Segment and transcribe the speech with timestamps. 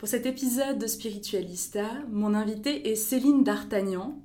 [0.00, 4.18] Pour cet épisode de Spiritualista, mon invité est Céline D'Artagnan,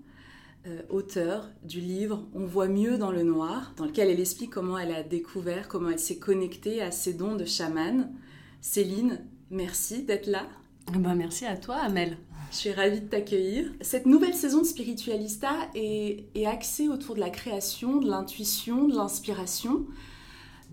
[0.68, 4.78] euh, auteure du livre On voit mieux dans le noir, dans lequel elle explique comment
[4.78, 8.14] elle a découvert, comment elle s'est connectée à ses dons de chamane.
[8.62, 10.48] Céline, merci d'être là.
[10.94, 12.20] Ben, merci à toi, Amel.
[12.52, 13.70] Je suis ravie de t'accueillir.
[13.82, 18.96] Cette nouvelle saison de Spiritualista est, est axée autour de la création, de l'intuition, de
[18.96, 19.86] l'inspiration.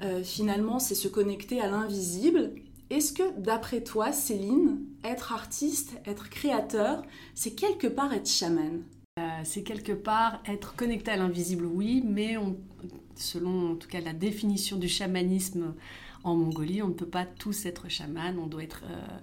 [0.03, 2.53] Euh, finalement, c'est se connecter à l'invisible.
[2.93, 7.03] Est-ce que, d'après toi, Céline, être artiste, être créateur,
[7.35, 8.83] c'est quelque part être chaman?
[9.19, 12.59] Euh, c'est quelque part être connecté à l'invisible, oui, mais on-
[13.15, 15.75] selon en tout cas la définition du chamanisme
[16.23, 19.19] en Mongolie, on ne peut pas tous être chaman, on doit être euh,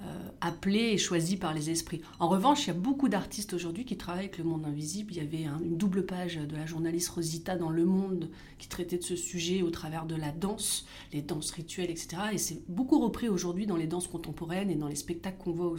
[0.00, 2.00] euh, appelé et choisi par les esprits.
[2.20, 5.12] En revanche, il y a beaucoup d'artistes aujourd'hui qui travaillent avec le monde invisible.
[5.12, 8.68] Il y avait un- une double page de la journaliste Rosita dans Le Monde qui
[8.68, 12.08] traitait de ce sujet au travers de la danse, les danses rituelles, etc.
[12.32, 15.74] Et c'est beaucoup repris aujourd'hui dans les danses contemporaines et dans les spectacles qu'on voit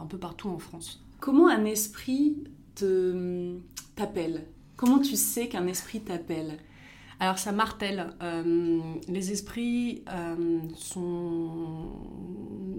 [0.00, 1.04] un peu partout en France.
[1.20, 2.38] Comment un esprit
[3.94, 4.46] t'appelle?
[4.76, 6.58] Comment tu sais qu'un esprit t'appelle?
[7.20, 8.14] Alors ça martèle.
[8.22, 11.92] Euh, les esprits euh, sont...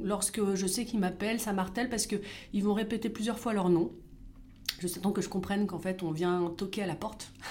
[0.04, 3.92] Lorsque je sais qu'ils m'appellent, ça martèle parce qu'ils vont répéter plusieurs fois leur nom.
[4.80, 7.32] Juste temps que je comprenne qu'en fait on vient toquer à la porte.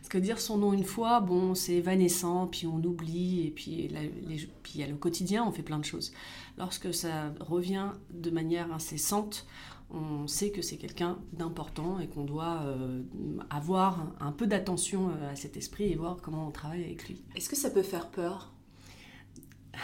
[0.00, 3.90] Parce que dire son nom une fois, bon, c'est évanescent, puis on oublie, et puis
[3.90, 6.12] il y a le quotidien, on fait plein de choses.
[6.58, 9.46] Lorsque ça revient de manière incessante,
[9.94, 13.02] on sait que c'est quelqu'un d'important et qu'on doit euh,
[13.50, 17.22] avoir un peu d'attention euh, à cet esprit et voir comment on travaille avec lui.
[17.36, 18.52] Est-ce que ça peut faire peur?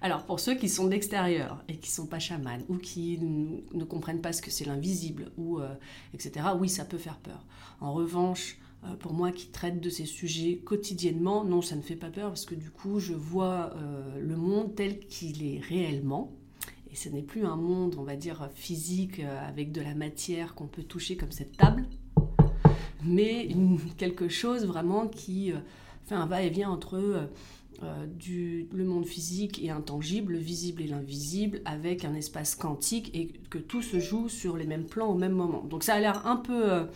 [0.00, 3.84] Alors pour ceux qui sont de l'extérieur et qui sont pas chamans ou qui ne
[3.84, 5.74] comprennent pas ce que c'est l'invisible ou euh,
[6.14, 6.46] etc.
[6.58, 7.44] Oui, ça peut faire peur.
[7.80, 8.58] En revanche,
[9.00, 12.44] pour moi qui traite de ces sujets quotidiennement, non, ça ne fait pas peur parce
[12.44, 16.32] que du coup, je vois euh, le monde tel qu'il est réellement.
[16.90, 20.54] Et ce n'est plus un monde, on va dire, physique euh, avec de la matière
[20.54, 21.84] qu'on peut toucher comme cette table,
[23.04, 23.48] mais
[23.96, 25.58] quelque chose vraiment qui euh,
[26.06, 27.26] fait un va-et-vient entre euh,
[28.22, 33.58] le monde physique et intangible, le visible et l'invisible, avec un espace quantique et que
[33.58, 35.62] tout se joue sur les mêmes plans au même moment.
[35.62, 36.86] Donc ça a l'air un peu...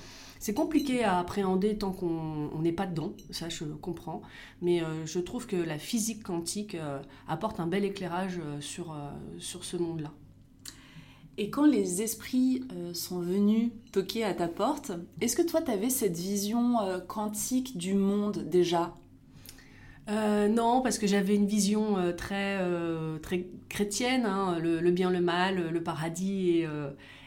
[0.43, 4.23] c'est compliqué à appréhender tant qu'on on n'est pas dedans, ça je comprends,
[4.61, 6.99] mais euh, je trouve que la physique quantique euh,
[7.29, 8.93] apporte un bel éclairage euh, sur,
[9.39, 10.11] sur ce monde-là.
[11.39, 15.91] Et quand les esprits sont venus toquer à ta porte, est-ce que toi, tu avais
[15.91, 16.77] cette vision
[17.07, 18.95] quantique du monde déjà?
[20.09, 24.91] Euh, non, parce que j'avais une vision euh, très, euh, très chrétienne, hein, le, le
[24.91, 26.69] bien, le mal, le paradis et,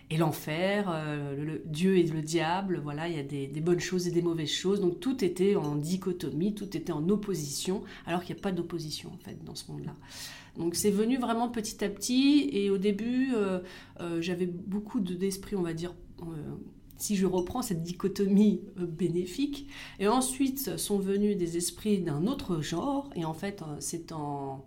[0.09, 4.07] et l'enfer, euh, le, Dieu et le diable, voilà, il y a des, bonnes choses
[4.07, 8.35] et des mauvaises choses, donc tout était en dichotomie, tout était en opposition, alors qu'il
[8.35, 9.95] n'y a pas d'opposition en fait dans ce monde-là.
[10.57, 13.59] Donc c'est venu vraiment petit à petit, et au début, euh,
[14.00, 15.95] euh, j'avais beaucoup de- d'esprit, on va dire,
[16.97, 19.68] si je reprends cette dichotomie bénéfique,
[20.00, 24.65] et ensuite sont venus des esprits d'un autre genre, et en fait, c'est en,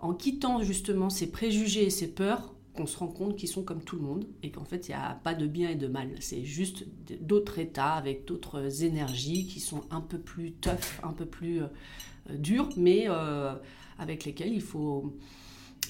[0.00, 3.82] en quittant justement ces préjugés et ces peurs qu'on se rend compte qu'ils sont comme
[3.82, 6.10] tout le monde, et qu'en fait, il n'y a pas de bien et de mal.
[6.20, 6.86] C'est juste
[7.20, 11.66] d'autres états avec d'autres énergies qui sont un peu plus tough, un peu plus euh,
[12.30, 13.54] euh, dures, mais euh,
[13.98, 15.16] avec lesquelles il faut,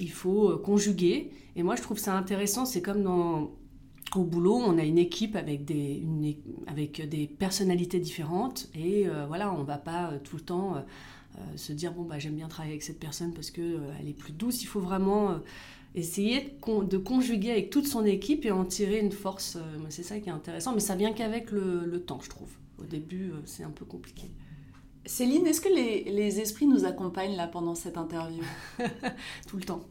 [0.00, 1.31] il faut euh, conjuguer.
[1.56, 3.52] Et moi, je trouve ça intéressant, c'est comme dans
[4.17, 6.02] au boulot, on a une équipe avec des,
[6.67, 11.40] avec des personnalités différentes et euh, voilà, on va pas euh, tout le temps euh,
[11.56, 14.32] se dire bon bah j'aime bien travailler avec cette personne parce que elle est plus
[14.32, 14.62] douce.
[14.62, 15.38] Il faut vraiment
[15.94, 19.59] essayer de, conjuguer avec toute son équipe et en tirer une force.
[19.91, 22.50] c'est ça qui est intéressant, mais ça vient qu'avec le, temps, je trouve.
[22.79, 24.31] Au début, c'est un peu compliqué.
[25.05, 28.43] Céline, est-ce que les, les, esprits nous accompagnent là pendant cette interview?
[29.49, 29.87] Tout le temps.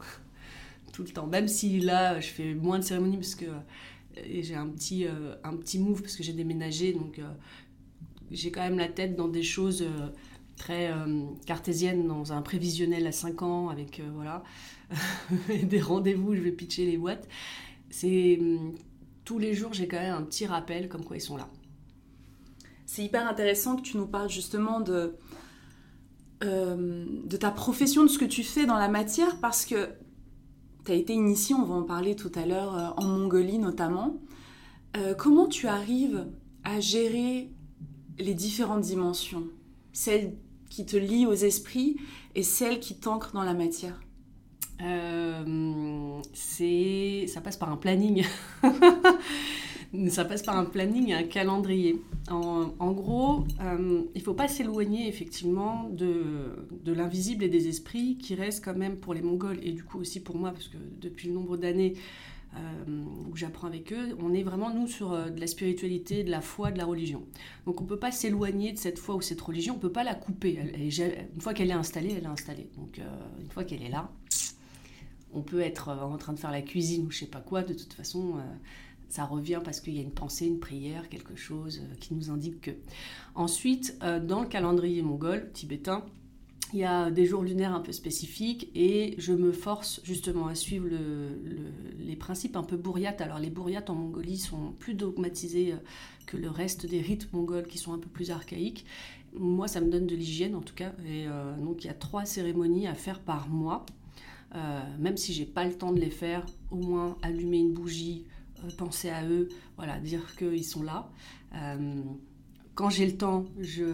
[0.93, 1.27] Tout le temps.
[1.27, 3.45] Même si là, je fais moins de cérémonies parce que
[4.15, 5.05] j'ai un petit,
[5.43, 6.93] un petit move parce que j'ai déménagé.
[6.93, 7.19] Donc,
[8.31, 10.07] j'ai quand même la tête dans des choses euh,
[10.61, 14.43] très euh, cartésiennes, dans un prévisionnel à 5 ans, avec euh, voilà,
[15.63, 17.27] des rendez-vous, je vais pitcher les boîtes.
[17.89, 18.75] C'est hum,
[19.25, 21.49] tous les jours, j'ai quand même un petit rappel comme quoi ils sont là.
[22.85, 25.15] C'est hyper intéressant que tu nous parles justement de,
[26.41, 29.89] de ta profession, de ce que tu fais dans la matière, parce que
[30.85, 34.19] tu as été initié, on va en parler tout à l'heure, en Mongolie notamment.
[35.17, 36.27] comment tu arrives
[36.65, 37.49] à gérer
[38.19, 39.45] les différentes dimensions,
[39.93, 40.35] celle
[40.71, 41.97] qui te lie aux esprits
[42.33, 43.99] et celle qui t'ancre dans la matière.
[44.81, 46.21] Euh,
[47.27, 48.23] ça passe par un planning.
[50.07, 52.01] Ça passe par un planning et un calendrier.
[52.29, 56.23] En, gros euh, il faut pas s'éloigner effectivement de,
[56.85, 59.99] de l'invisible et des esprits qui restent quand même pour les mongols et du coup
[59.99, 61.95] aussi pour moi parce que depuis le nombre d'années
[63.31, 66.41] où j'apprends avec eux, on est vraiment, nous, sur euh, de la spiritualité, de la
[66.41, 67.23] foi, de la religion.
[67.65, 69.91] Donc on ne peut pas s'éloigner de cette foi ou cette religion, on ne peut
[69.91, 70.59] pas la couper.
[70.75, 72.69] une fois qu'elle est installée, elle est installée.
[72.77, 73.03] Donc euh,
[73.41, 74.11] une fois qu'elle est là,
[75.33, 77.73] on peut être en train de faire la cuisine ou je sais pas quoi, de
[77.73, 78.35] toute façon,
[79.07, 82.59] ça revient parce qu'il y a une pensée, une prière, quelque chose qui nous indique
[82.59, 82.71] que.
[83.33, 86.03] Ensuite, dans le calendrier mongol, tibétain,
[86.73, 90.55] il y a des jours lunaires un peu spécifiques et je me force justement à
[90.55, 90.87] suivre
[91.99, 93.19] les principes un peu bourriates.
[93.21, 95.77] Alors les bourriates en Mongolie sont plus dogmatisés euh,
[96.25, 98.85] que le reste des rites mongols qui sont un peu plus archaïques.
[99.33, 100.93] Moi, ça me donne de l'hygiène en tout cas.
[101.05, 103.85] Et euh, donc il y a trois cérémonies à faire par mois.
[104.55, 108.25] Euh, même si j'ai pas le temps de les faire, au moins allumer une bougie,
[108.77, 111.09] penser à eux, voilà, dire qu'ils sont là
[112.75, 113.45] quand j'ai le temps,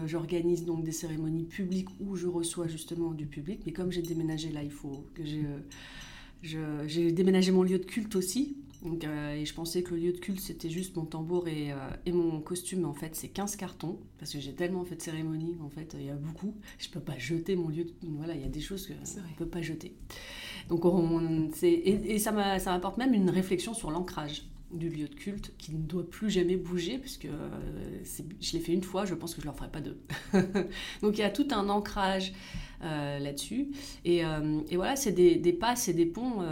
[0.06, 3.60] j'organise donc des cérémonies publiques où je reçois justement du public.
[3.66, 5.22] Mais comme j'ai déménagé là, il faut que
[6.42, 8.56] j'ai déménagé mon lieu de culte aussi.
[8.82, 11.72] Donc, euh, et je pensais que le lieu de culte c'était juste mon tambour et,
[11.72, 11.76] euh,
[12.06, 12.84] et mon costume.
[12.84, 15.56] En fait, c'est 15 cartons parce que j'ai tellement fait de cérémonies.
[15.60, 16.54] En fait, il y a beaucoup.
[16.78, 17.84] Je peux pas jeter mon lieu.
[17.84, 17.92] De...
[18.02, 19.96] Voilà, il y a des choses que je ne peux pas jeter.
[20.68, 25.52] Donc, on, et, et ça m'apporte même une réflexion sur l'ancrage du lieu de culte
[25.56, 27.48] qui ne doit plus jamais bouger, puisque euh,
[28.40, 29.98] je l'ai fait une fois, je pense que je ne leur ferai pas deux.
[31.02, 32.32] Donc il y a tout un ancrage
[32.82, 33.70] euh, là-dessus.
[34.06, 36.42] Euh, et, voilà, c'est des, des passes et des ponts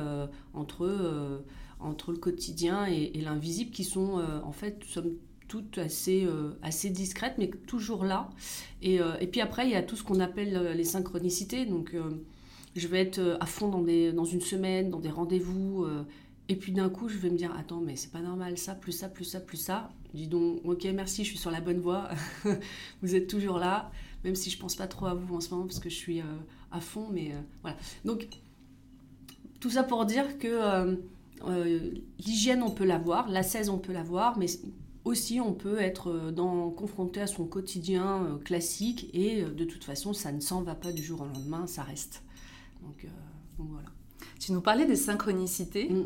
[0.54, 1.42] entre,
[1.80, 5.12] entre le quotidien et, l'invisible qui sont en fait, somme
[5.48, 6.26] toutes assez,
[6.62, 8.30] assez discrètes, mais toujours là.
[8.82, 11.66] Et, et, puis après, il y a tout ce qu'on appelle les synchronicités.
[11.66, 11.94] Donc
[12.74, 15.86] je vais être à fond dans, des, dans une semaine, dans des rendez-vous
[16.48, 18.92] et puis d'un coup, je vais me dire, attends, mais c'est pas normal, ça, plus
[18.92, 19.90] ça, plus ça, plus ça.
[20.14, 22.08] Dis donc, ok, merci, je suis sur la bonne voie.
[23.02, 23.90] vous êtes toujours là,
[24.22, 26.20] même si je pense pas trop à vous en ce moment parce que je suis
[26.20, 26.36] euh,
[26.70, 27.76] à fond, mais euh, voilà.
[28.04, 28.28] Donc,
[29.58, 30.96] tout ça pour dire que
[31.46, 31.90] euh,
[32.20, 34.46] l'hygiène, on peut l'avoir, la 16, on peut l'avoir, mais
[35.04, 40.30] aussi on peut être dans, confronté à son quotidien classique et de toute façon, ça
[40.30, 42.22] ne s'en va pas du jour au lendemain, ça reste.
[42.82, 43.06] Donc,
[43.58, 43.95] voilà.
[44.38, 45.88] Tu nous parlais des synchronicités.
[45.88, 46.04] Mm.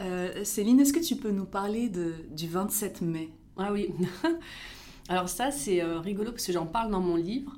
[0.00, 3.30] Euh, Céline, est-ce que tu peux nous parler de, du 27 mai?
[3.56, 3.90] Ah oui.
[5.08, 7.56] Alors ça, c'est euh, rigolo parce que j'en parle dans mon livre.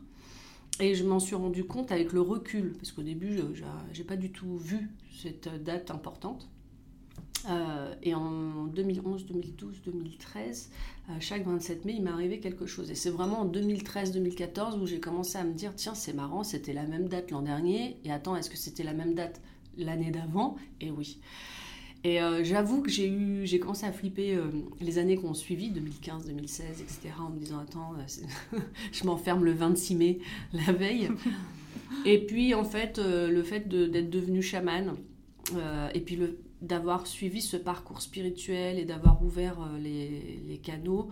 [0.81, 3.63] Et je m'en suis rendu compte avec le recul, parce qu'au début, je
[3.99, 4.91] n'ai pas du tout vu
[5.23, 6.49] cette date importante.
[7.51, 10.71] Euh, et en 2011, 2012, 2013,
[11.21, 12.91] chaque 27 mai, il m'est arrivé quelque chose.
[12.91, 16.73] Et c'est vraiment en 2013-2014 où j'ai commencé à me dire, tiens, c'est marrant, c'était
[16.73, 17.99] la même date l'an dernier.
[18.05, 19.41] Et attends, est-ce que c'était la même date?
[19.77, 21.19] L'année d'avant, et oui.
[22.05, 24.51] Et euh, j'avoue que j'ai eu, j'ai commencé à flipper euh,
[24.81, 28.59] les années qui ont suivi, 2015, 2016, etc., en me disant attends, euh,
[28.93, 30.19] je m'enferme le 26 mai,
[30.53, 31.11] la veille.
[32.05, 34.97] et puis en fait, le fait d'être devenu chaman,
[35.95, 36.19] et puis
[36.61, 41.11] d'avoir suivi ce parcours spirituel et d'avoir ouvert les, les, canaux,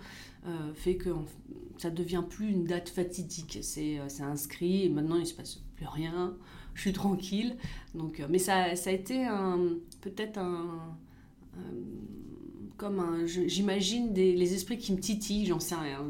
[0.75, 1.11] fait que
[1.79, 3.59] ça devient plus une date fatidique.
[3.61, 6.37] C'est inscrit et maintenant il se passe plus rien
[6.75, 7.57] je suis tranquille.
[7.95, 9.27] Donc, euh, mais ça, ça a été
[10.01, 10.97] peut-être un,
[12.77, 16.05] comme un, j'imagine les esprits qui me titillent, j'en sais rien.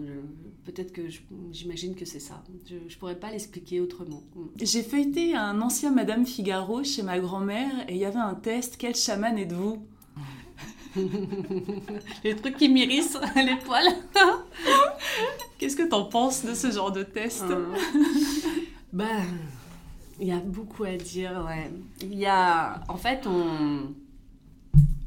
[0.65, 1.03] Peut-être que
[1.51, 2.45] j'imagine que c'est ça.
[2.67, 4.23] Je ne pourrais pas l'expliquer autrement.
[4.61, 8.77] J'ai feuilleté un ancien Madame Figaro chez ma grand-mère et il y avait un test
[8.79, 9.83] Quel chaman êtes-vous?
[12.25, 13.95] Les trucs qui m'irrissent les poils.
[15.59, 17.45] Qu'est-ce que tu en penses de ce genre de test?
[18.93, 19.25] Ben,
[20.21, 21.71] il y a beaucoup à dire, ouais.
[22.03, 23.95] Il y a, en fait, on,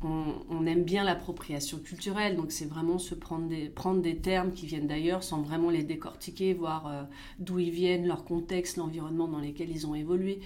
[0.04, 4.66] on, aime bien l'appropriation culturelle, donc c'est vraiment se prendre des, prendre des termes qui
[4.66, 7.04] viennent d'ailleurs sans vraiment les décortiquer, voir euh,
[7.40, 10.40] d'où ils viennent, leur contexte, l'environnement dans lequel ils ont évolué,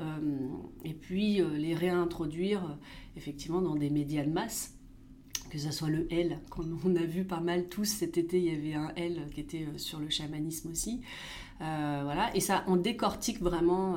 [0.00, 0.18] euh,
[0.84, 2.78] et puis euh, les réintroduire
[3.16, 4.74] effectivement dans des médias de masse
[5.50, 8.50] que ce soit le L, qu'on a vu pas mal tous cet été, il y
[8.50, 11.00] avait un L qui était sur le chamanisme aussi.
[11.60, 13.96] Voilà, et ça, on décortique vraiment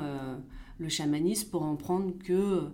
[0.77, 2.69] le chamanisme pour en prendre que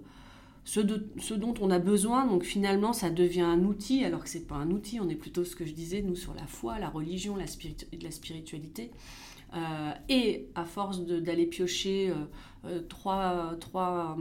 [0.70, 2.26] ce, dont on a besoin.
[2.26, 5.00] Donc finalement, ça devient un outil, alors que c'est pas un outil.
[5.00, 8.92] On est plutôt ce que je disais, nous, sur la foi, la religion, la, spiritualité.
[9.56, 12.14] Euh, et à force d'aller piocher euh,
[12.66, 14.16] euh, trois, trois,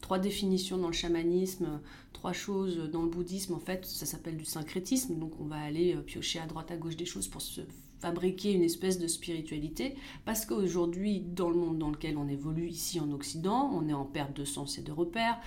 [0.00, 1.80] trois, définitions dans le chamanisme,
[2.12, 5.20] trois choses dans le bouddhisme, en fait, ça s'appelle du syncrétisme.
[5.20, 7.60] Donc on va aller piocher à droite, à gauche des choses pour se
[8.02, 9.94] fabriquer une espèce de spiritualité,
[10.24, 14.04] parce qu'aujourd'hui, dans le monde dans lequel on évolue ici en Occident, on est en
[14.04, 15.38] perte de sens et de repères,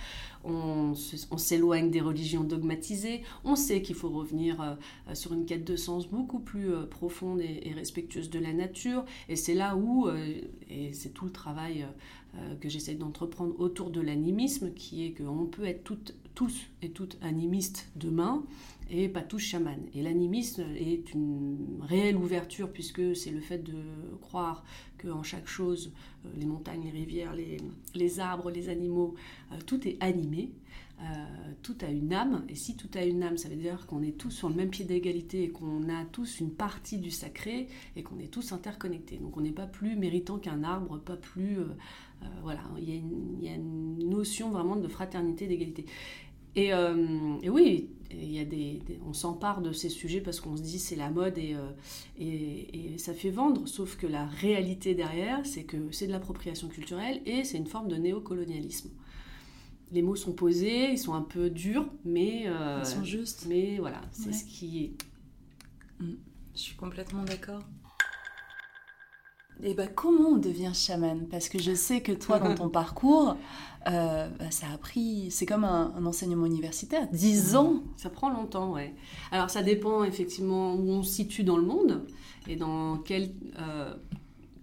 [0.42, 4.74] on, s'éloigne des religions dogmatisées, on sait qu'il faut revenir euh,
[5.14, 9.36] sur une quête de sens beaucoup plus euh, profonde et, respectueuse de la nature, et
[9.36, 11.86] c'est là où, euh, et c'est tout le travail
[12.60, 15.94] que j'essaie d'entreprendre autour de l'animisme, qui est qu'on peut être
[16.34, 18.44] tous et toutes animistes demain,
[18.90, 19.86] et pas tous chamans.
[19.94, 23.82] Et l'animisme est une réelle ouverture puisque c'est le fait de
[24.20, 24.64] croire
[25.02, 25.92] qu'en chaque chose,
[26.24, 27.34] euh, les montagnes, les rivières,
[27.94, 29.14] les, arbres, les animaux,
[29.52, 30.52] euh, tout est animé,
[31.00, 31.04] euh,
[31.62, 32.44] tout a une âme.
[32.48, 34.70] Et si tout a une âme, ça veut dire qu'on est tous sur le même
[34.70, 39.18] pied d'égalité et qu'on a tous une partie du sacré et qu'on est tous interconnectés.
[39.18, 41.58] Donc on n'est pas plus méritant qu'un arbre, pas plus...
[42.42, 42.88] voilà, il
[43.44, 45.84] y, a une notion vraiment de fraternité, d'égalité.
[46.56, 50.62] Et, et, oui, il y a des, on s'empare de ces sujets parce qu'on se
[50.62, 51.70] dit c'est la mode euh,
[52.18, 53.66] et, et, ça fait vendre.
[53.66, 57.88] Sauf que la réalité derrière, c'est que c'est de l'appropriation culturelle et c'est une forme
[57.88, 58.90] de néocolonialisme.
[59.92, 62.44] Les mots sont posés, ils sont un peu durs, mais...
[62.46, 63.46] Euh, ils sont justes.
[63.48, 66.02] Mais voilà, c'est ce qui est.
[66.02, 66.14] Mm.
[66.54, 67.62] Je suis complètement d'accord.
[69.62, 71.26] Et bah, comment on devient chaman?
[71.30, 73.36] Parce que je sais que toi, dans ton parcours,
[73.88, 77.82] euh, bah, ça a pris, c'est comme un, enseignement universitaire, 10 ans.
[77.96, 78.94] Ça prend longtemps, ouais.
[79.30, 82.04] Alors ça dépend effectivement où on se situe dans le monde
[82.48, 83.94] et dans quelle euh,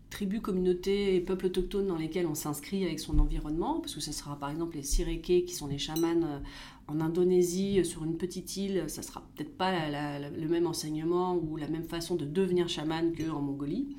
[0.10, 4.12] tribu, communauté et peuple autochtone dans lesquels on s'inscrit avec son environnement, parce que ce
[4.12, 6.40] sera par exemple les Sireke qui sont les chamans euh,
[6.88, 11.68] en Indonésie, sur une petite île, ça sera peut-être pas le même enseignement ou la
[11.68, 13.96] même façon de devenir chaman qu'en Mongolie.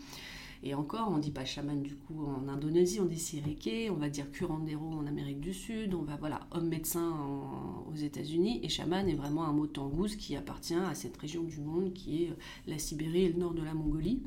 [0.66, 4.09] Et encore, on dit pas chaman du coup en Indonésie, on dit sirike, on va
[4.09, 7.14] dire curandero en Amérique du Sud, on va voilà homme médecin
[7.87, 8.61] aux États-Unis.
[8.62, 12.25] Et chaman est vraiment un mot tangouz qui appartient à cette région du monde qui
[12.25, 14.23] est euh, la Sibérie et le nord de la Mongolie.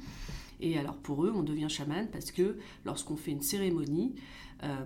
[0.59, 4.13] Et alors pour eux, on devient chaman parce que lorsqu'on fait une cérémonie,
[4.63, 4.85] euh,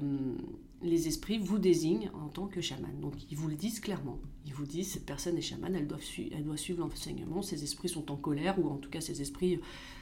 [0.82, 2.98] les esprits vous désignent en tant que chaman.
[3.02, 4.20] Donc ils vous le disent clairement.
[4.46, 6.00] Ils vous disent cette personne est chamane, elle doit,
[6.32, 9.60] elle doit suivre l'enseignement, ces esprits sont en colère, ou en tout cas ces esprits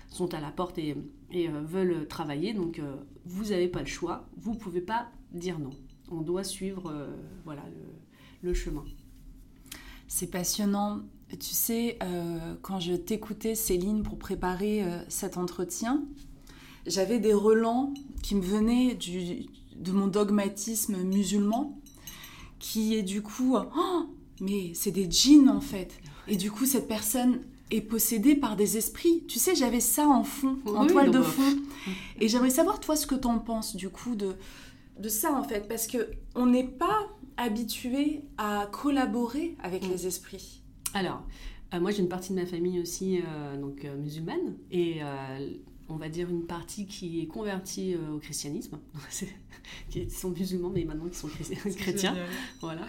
[0.09, 0.95] sont à la porte et,
[1.33, 2.53] euh, veulent travailler.
[2.53, 5.71] Donc euh, vous n'avez pas le choix, vous ne pouvez pas dire non.
[6.11, 7.63] On doit suivre euh, voilà,
[8.41, 8.83] le, chemin.
[10.07, 11.01] C'est passionnant.
[11.39, 11.99] Tu sais,
[12.63, 16.03] quand je t'écoutais, Céline, pour préparer cet entretien,
[16.87, 21.79] j'avais des relents qui me venaient de mon dogmatisme musulman,
[22.57, 24.05] qui est du coup, oh,
[24.41, 25.99] mais c'est des djinns en fait.
[26.27, 29.23] Et du coup, cette personne, est possédé par des esprits.
[29.27, 31.57] Tu sais, j'avais ça en fond, en toile de fond.
[32.19, 34.35] Et j'aimerais savoir, toi, ce que tu en penses, du coup, de,
[34.99, 35.67] de ça, en fait.
[35.67, 37.07] Parce que on n'est pas
[37.37, 39.91] habitué à collaborer avec mm.
[39.91, 40.61] les esprits.
[40.93, 41.23] Alors,
[41.73, 44.55] euh, moi, j'ai une partie de ma famille aussi, euh, donc euh, musulmane.
[44.71, 45.01] Et
[45.89, 48.79] on va dire une partie qui est convertie au christianisme,
[49.89, 51.29] qui sont musulmans mais maintenant qui sont
[51.77, 52.15] chrétiens.
[52.61, 52.81] Voilà.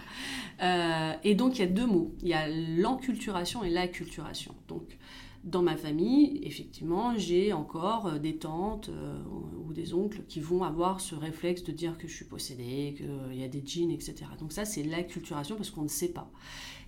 [0.62, 4.54] Euh, et donc il y a deux mots, il y a l'enculturation et l'acculturation.
[4.68, 4.98] Donc
[5.44, 9.18] dans ma famille, effectivement, j'ai encore euh, des tantes euh,
[9.66, 13.38] ou des oncles qui vont avoir ce réflexe de dire que je suis possédée, qu'il
[13.38, 14.16] y a des djinns, etc.
[14.38, 16.30] Donc ça, c'est l'acculturation parce qu'on ne sait pas.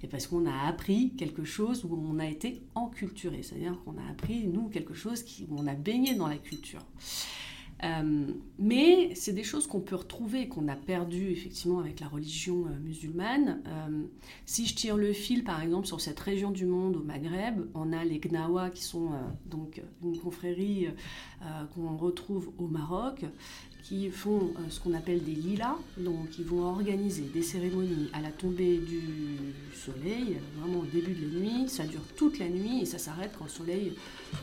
[0.02, 3.42] Et parce qu'on a appris quelque chose où on a été enculturé.
[3.42, 6.84] C'est-à-dire qu'on a appris, nous, quelque chose qui, où on a baigné dans la culture.
[7.84, 8.26] Euh,
[8.58, 12.78] mais c'est des choses qu'on peut retrouver, qu'on a perdu effectivement avec la religion euh,
[12.80, 13.60] musulmane.
[13.66, 14.04] Euh,
[14.46, 17.92] si je tire le fil, par exemple, sur cette région du monde au Maghreb, on
[17.92, 19.10] a les Gnawa qui sont
[19.46, 20.88] donc une confrérie
[21.74, 23.24] qu'on retrouve au Maroc,
[23.82, 28.30] qui font ce qu'on appelle des lilas, donc ils vont organiser des cérémonies à la
[28.30, 29.00] tombée du
[29.74, 31.68] soleil, vraiment au début de la nuit.
[31.68, 33.92] Ça dure toute la nuit et ça s'arrête quand le soleil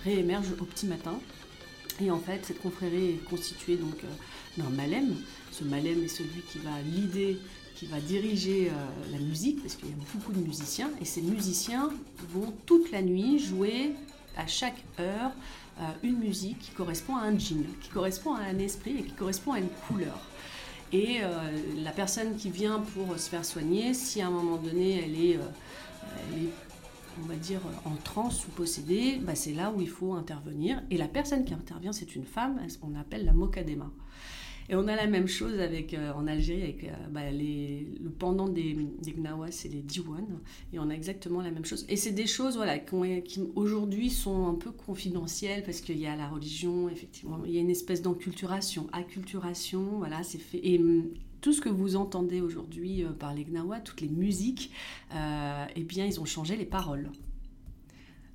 [0.04, 1.20] réémerge au petit matin.
[2.02, 3.98] Et en fait, cette confrérie est constituée donc
[4.58, 5.16] d'un malem.
[5.52, 7.38] Ce malem est celui qui va l'idée
[7.76, 8.70] qui va diriger
[9.10, 11.90] la musique, parce qu'il y a beaucoup de musiciens, et ces musiciens
[12.34, 13.94] vont toute la nuit jouer
[14.36, 15.32] à chaque heure
[16.04, 19.54] une musique qui correspond à un djinn, qui correspond à un esprit et qui correspond
[19.54, 20.20] à une couleur.
[20.92, 21.28] Et euh,
[21.84, 25.38] la personne qui vient pour se faire soigner, si à un moment donné elle est,
[25.38, 26.48] euh,
[27.22, 30.82] on va dire, en transe ou possédée, bah, c'est là où il faut intervenir.
[30.90, 33.92] Et la personne qui intervient, c'est une femme, on appelle la mokadema.
[34.70, 38.48] Et on a la même chose avec, euh, en Algérie avec euh, bah, le pendant
[38.48, 40.26] des, des Gnawa, c'est les Diwan.
[40.72, 41.88] Et on a exactement la même chose.
[41.90, 46.16] Et c'est des choses voilà, qui, aujourd'hui sont un peu confidentielles parce qu'il y a
[46.16, 47.40] la religion, effectivement.
[47.46, 49.98] Il y a une espèce d'enculturation, acculturation.
[49.98, 50.60] Voilà, c'est fait.
[50.62, 51.06] Et hum,
[51.42, 54.72] tout ce que vous entendez aujourd'hui euh, par les Gnawa, toutes les musiques,
[55.12, 57.10] eh bien, ils ont changé les paroles.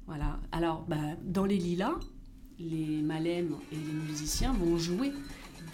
[0.08, 0.40] Voilà.
[0.50, 1.94] Alors, bah, dans les lilas,
[2.58, 5.12] les malèmes et les musiciens vont jouer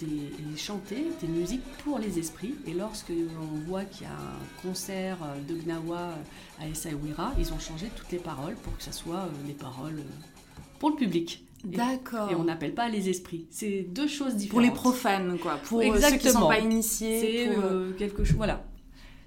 [0.00, 2.54] des, chanter des musiques pour les esprits.
[2.66, 6.14] Et lorsque on voit qu'il y a un concert de Gnawa
[6.60, 9.98] à Essaouira, ils ont changé toutes les paroles pour que ça soit euh, des paroles
[9.98, 11.44] euh, pour le public.
[11.64, 12.30] D'accord.
[12.30, 13.46] Et on n'appelle pas les esprits.
[13.50, 14.50] C'est deux choses différentes.
[14.50, 15.56] Pour les profanes, quoi.
[15.56, 16.06] Pour Exactement.
[16.06, 17.20] Euh, ceux qui ne sont pas initiés.
[17.20, 18.36] C'est quelque chose.
[18.36, 18.64] Voilà.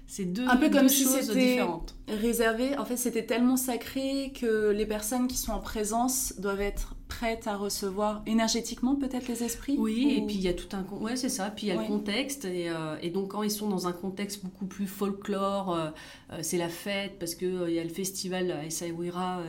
[0.06, 1.94] C'est deux, un peu comme si choses différentes.
[2.08, 2.76] Réservé.
[2.76, 7.46] En fait, c'était tellement sacré que les personnes qui sont en présence doivent être prêtes
[7.46, 9.76] à recevoir énergétiquement peut-être les esprits.
[9.78, 11.50] Oui, et puis il y a tout un ouais c'est ça.
[11.50, 13.92] Puis il y a le contexte et, euh, et, donc quand ils sont dans un
[13.92, 15.90] contexte beaucoup plus folklore, euh,
[16.32, 19.42] euh, c'est la fête parce que il y a le festival à Essaouira,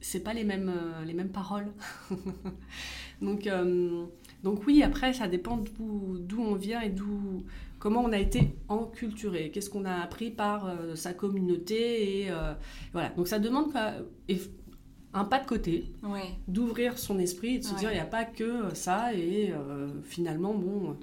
[0.00, 0.72] c'est pas les mêmes
[1.06, 1.72] les mêmes paroles.
[3.22, 3.48] donc
[4.42, 7.44] donc oui, après ça dépend d'où on vient et d'où
[7.84, 12.22] comment on a été enculturé, qu'est-ce qu'on a appris par euh, sa communauté.
[12.22, 12.54] Et euh,
[12.94, 13.10] voilà.
[13.10, 13.74] Donc ça demande
[15.14, 15.90] un pas de côté,
[16.48, 19.14] d'ouvrir son esprit et de se dire il n'y a pas que ça.
[19.14, 20.96] Et euh, finalement, bon,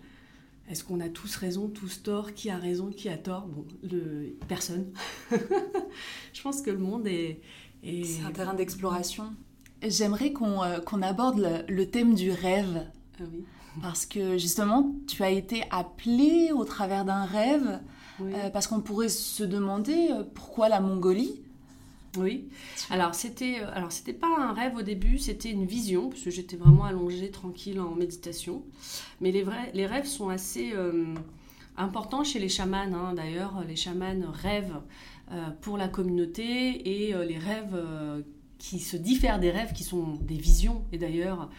[0.70, 3.48] est-ce qu'on a tous raison, tous tort Qui a raison, qui a tort?
[3.48, 4.88] Bon, le, personne.
[6.34, 7.40] Je pense que le monde est.
[7.84, 9.34] C'est un terrain d'exploration.
[9.82, 10.62] J'aimerais qu'on
[11.02, 12.86] aborde le, thème du rêve.
[13.20, 13.44] Ah oui.
[13.82, 17.80] Parce que justement, tu as été appelé au travers d'un rêve,
[18.22, 21.42] euh, parce qu'on pourrait se demander euh, pourquoi la Mongolie?
[22.18, 22.50] Oui.
[22.90, 26.30] Alors c'était euh, alors c'était pas un rêve au début, c'était une vision parce que
[26.30, 28.64] j'étais vraiment allongée tranquille en méditation.
[29.22, 30.74] Mais les vrais les rêves sont assez
[31.78, 32.78] importants chez les chamans.
[32.78, 33.14] Hein.
[33.14, 34.82] D'ailleurs, les chamans rêvent
[35.62, 37.76] pour la communauté et les rêves
[38.58, 40.84] qui se diffèrent des rêves qui sont des visions.
[40.92, 41.50] Et d'ailleurs,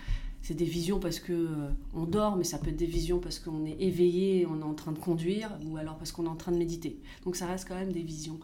[0.42, 3.38] c'est des visions parce que euh, on dort, mais ça peut être des visions parce
[3.38, 6.36] qu'on est éveillé, on est en train de conduire, ou alors parce qu'on est en
[6.36, 6.98] train de méditer.
[7.24, 8.40] Donc ça reste quand même des visions.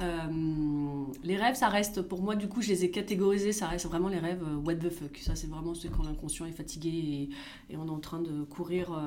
[0.00, 3.86] Euh, les rêves, ça reste, pour moi, du coup, je les ai catégorisés, ça reste
[3.86, 5.16] vraiment les rêves euh, what the fuck.
[5.18, 7.30] Ça, c'est vraiment ce quand l'inconscient est fatigué
[7.70, 9.00] et, on est en train de courir,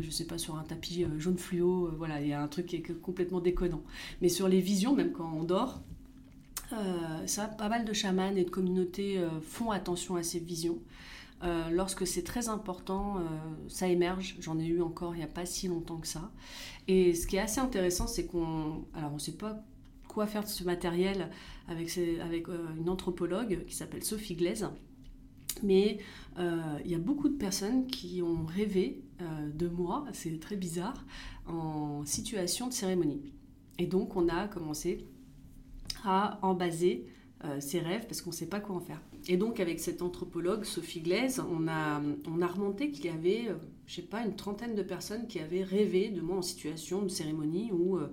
[0.00, 1.90] je sais pas, sur un tapis jaune fluo.
[1.96, 3.82] voilà, il y a un truc qui est complètement déconnant.
[4.22, 5.80] Mais sur les visions, même quand on dort,
[7.26, 10.78] ça, pas mal de chamans et de communautés font attention à ces visions.
[11.42, 13.20] Euh, lorsque c'est très important, euh,
[13.68, 14.36] ça émerge.
[14.40, 16.30] J'en ai eu encore il n'y a pas si longtemps que ça.
[16.88, 18.84] Et ce qui est assez intéressant, c'est qu'on...
[18.94, 19.62] Alors on ne sait pas
[20.24, 21.28] faire de ce matériel
[21.68, 24.66] avec, euh, une anthropologue qui s'appelle Sophie Glaise.
[25.62, 25.98] Mais
[26.84, 29.00] il y a beaucoup de personnes qui ont rêvé
[29.54, 31.02] de moi, c'est très bizarre,
[31.46, 33.22] en situation de cérémonie.
[33.78, 35.06] Et donc on a commencé
[36.04, 37.06] à en baser
[37.60, 39.00] ces rêves parce qu'on ne sait pas quoi en faire.
[39.28, 43.48] Et donc, avec cette anthropologue, Sophie Glaise, on a, on a remonté qu'il y avait,
[43.48, 43.54] euh,
[43.86, 47.08] je sais pas, une trentaine de personnes qui avaient rêvé de moi en situation de
[47.08, 48.12] cérémonie où euh,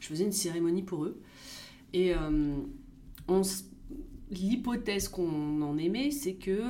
[0.00, 1.20] je faisais une cérémonie pour eux.
[1.96, 2.56] Et euh,
[4.30, 6.60] l'hypothèse qu'on en aimait, c'est que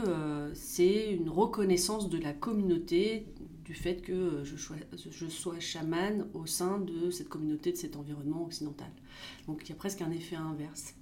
[0.55, 3.27] c'est une reconnaissance de la communauté
[3.65, 4.77] du fait que je sois,
[5.11, 8.87] je sois chamane au sein de cette communauté, de cet environnement occidental.
[9.49, 10.95] Donc il y a presque un effet inverse.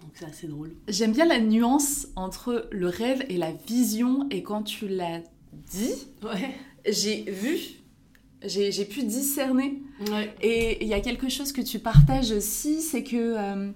[0.00, 0.72] Donc c'est assez drôle.
[0.88, 4.26] J'aime bien la nuance entre le rêve et la vision.
[4.30, 5.20] Et quand tu l'as
[5.70, 5.92] dit,
[6.88, 7.81] j'ai vu,
[8.44, 9.82] j'ai pu discerner.
[10.42, 13.70] Et il y a quelque chose que tu partages aussi, c'est que euh,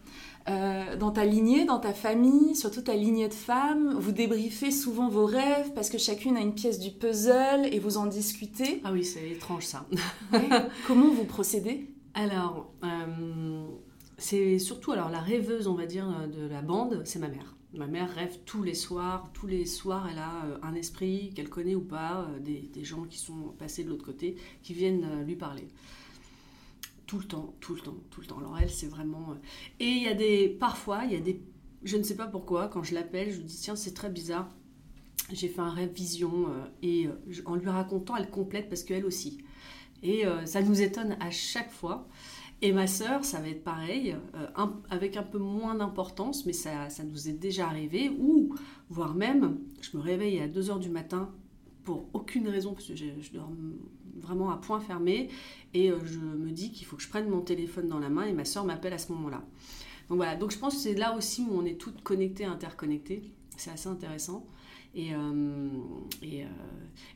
[0.49, 5.09] euh, dans ta lignée, dans ta famille, surtout ta lignée de femmes, vous débriefez souvent
[5.09, 8.81] vos rêves parce que chacune a une pièce du puzzle et vous en discutez.
[8.85, 9.87] Ah oui, c'est étrange ça.
[10.87, 11.91] Comment vous procédez?
[12.15, 13.67] Alors, euh,
[14.19, 17.56] c'est surtout, alors la rêveuse, on va dire, de la bande, c'est ma mère.
[17.77, 19.31] Ma mère rêve tous les soirs.
[19.35, 23.03] Tous les soirs, elle a euh, un esprit qu'elle connaît ou pas, euh, des, gens
[23.05, 25.69] qui sont passés de l'autre côté, qui viennent euh, lui parler.
[27.07, 28.39] Tout le temps, tout le temps, tout le temps.
[28.39, 29.37] Alors elle, c'est vraiment...
[29.79, 30.49] Et il y a des...
[30.49, 31.41] Parfois, il y a des...
[31.85, 34.49] Je ne sais pas pourquoi, quand je l'appelle, je lui dis, tiens, c'est très bizarre.
[35.31, 36.47] j'ai fait un rêve vision
[36.83, 37.09] et
[37.45, 39.39] en lui racontant, elle complète parce qu'elle aussi.
[40.03, 42.09] Et ça nous étonne à chaque fois.
[42.63, 44.17] Et ma sœur, ça va être pareil,
[44.89, 48.55] avec un peu moins d'importance, mais ça, ça, nous est déjà arrivé, ou
[48.89, 51.31] voire même, je me réveille à 2h du matin
[51.85, 53.51] pour aucune raison, parce que je, dors
[54.21, 55.29] vraiment à point fermé,
[55.75, 58.25] et euh, je me dis qu'il faut que je prenne mon téléphone dans la main,
[58.25, 59.45] et ma soeur m'appelle à ce moment-là.
[60.09, 63.35] Donc voilà, donc je pense que c'est là aussi où on est toutes connectées, interconnectées,
[63.57, 64.47] c'est assez intéressant.
[64.97, 65.69] Et, euh,
[66.25, 66.47] euh,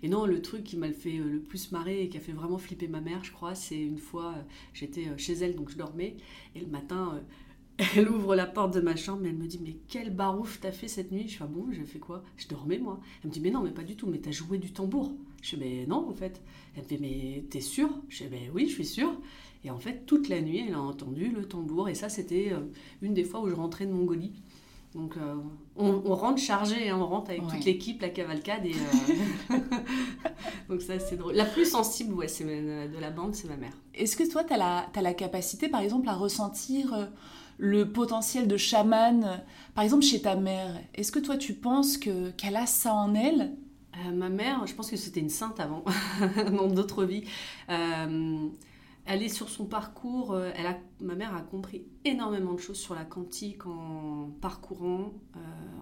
[0.03, 2.59] et, non, le truc qui m'a fait le plus marrer et qui a fait vraiment
[2.59, 4.35] flipper ma mère, je crois, c'est une fois,
[4.75, 6.17] j'étais chez elle, donc je dormais,
[6.55, 7.21] et le matin,
[7.97, 10.73] elle ouvre la porte de ma chambre et elle me dit Mais quel barouf t'as
[10.73, 11.29] fait cette nuit?
[11.29, 12.23] Je fais ah bon, j'ai fait quoi?
[12.37, 13.01] Je dormais moi.
[13.23, 15.13] Elle me dit Mais non, mais pas du tout, mais t'as joué du tambour.
[15.43, 16.43] Je fais Mais non, en fait.
[16.77, 19.13] Elle me dit Mais t'es sûre Je fais Mais oui, je suis sûre.
[19.65, 21.89] Et en fait, toute la nuit, elle a entendu le tambour.
[21.89, 22.61] Et ça, c'était euh,
[23.03, 24.33] une des fois où je rentrais de Mongolie.
[24.95, 25.37] Donc, euh,
[25.81, 28.67] on, rentre chargé, hein, on rentre avec toute l'équipe, la cavalcade.
[28.67, 29.57] Et, euh,
[30.69, 31.35] Donc, ça, c'est drôle.
[31.35, 33.73] La plus sensible ouais, de la bande, c'est ma mère.
[33.95, 37.09] Est-ce que toi, tu as la, as la capacité, par exemple, à ressentir
[37.61, 39.43] le potentiel de chaman,
[39.75, 40.81] par exemple chez ta mère?
[40.95, 43.53] Est-ce que toi tu penses que qu'elle a ça en elle?
[43.97, 45.85] Euh, Ma mère, je pense que c'était une sainte avant,
[46.53, 47.25] dans d'autres vies.
[47.69, 48.49] Euh,
[49.13, 52.79] elle est sur son parcours, euh, elle a, ma mère a compris énormément de choses
[52.79, 55.13] sur la quantique en parcourant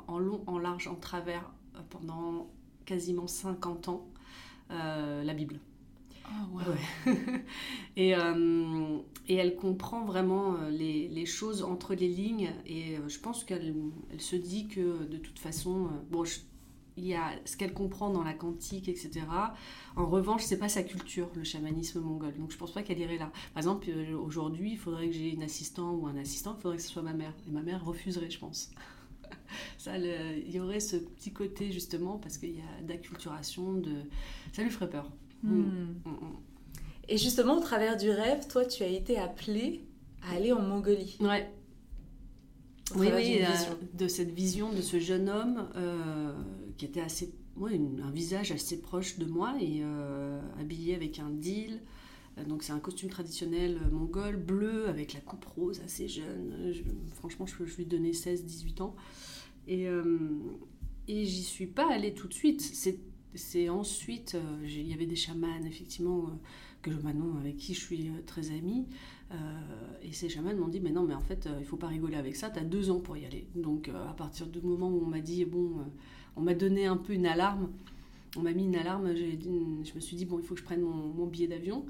[0.07, 1.53] en long, en large, en travers
[1.91, 2.49] pendant
[2.87, 4.07] quasiment 50 ans
[4.71, 5.61] la Bible.
[6.31, 6.47] Ah,
[7.97, 12.53] et, euh, et, elle comprend vraiment euh, les, les, choses entre les lignes.
[12.67, 13.75] Et euh, je pense qu'elle
[14.13, 16.25] elle se dit que de toute façon, bon,
[16.99, 19.21] il y a ce qu'elle comprend dans la quantique, etc.
[19.97, 22.35] En revanche, c'est pas sa culture, le chamanisme mongol.
[22.37, 23.31] Donc je pense pas qu'elle irait là.
[23.55, 23.89] Par exemple,
[24.21, 27.03] aujourd'hui, il faudrait que j'ai une assistante ou un assistant, il faudrait que ce soit
[27.03, 27.33] ma mère.
[27.47, 28.71] Et ma mère refuserait, je pense.
[29.79, 33.93] Ça, il y aurait ce petit côté justement parce qu'il y a d'acculturation, de...
[34.53, 35.11] ça lui ferait peur.
[35.43, 35.53] Mm.
[35.53, 36.37] Mm, mm,
[37.09, 39.85] Et justement, au travers du rêve, toi, tu as été appelée
[40.23, 41.17] à aller en Mongolie.
[41.21, 41.51] Ouais.
[42.97, 46.33] oui, oui, euh, de cette vision de ce jeune homme euh,
[46.79, 51.31] qui était assez, ouais, un visage assez proche de moi et euh, habillé avec un
[51.31, 51.81] deal.
[52.49, 56.73] Donc c'est un costume traditionnel mongol, bleu, avec la coupe rose, assez jeune.
[57.17, 58.95] franchement, je, je lui donnais 16-18 ans.
[59.67, 59.87] Et,
[61.09, 62.61] et j'y suis pas allée tout de suite.
[63.35, 66.33] C'est ensuite, euh, il y avait des chamans, effectivement, euh,
[66.83, 66.99] que je,
[67.41, 68.87] avec qui je suis euh, très amie.
[70.03, 72.37] et ces chamans m'ont dit, mais non, mais en fait, il faut pas rigoler avec
[72.37, 73.47] ça, tu as deux ans pour y aller.
[73.55, 75.85] Donc, à partir du moment où on m'a dit, bon,
[76.39, 77.69] on m'a donné un peu une alarme,
[78.37, 80.83] on m'a mis une alarme, je me suis dit, bon, il faut que je prenne
[80.83, 81.85] mon, billet d'avion.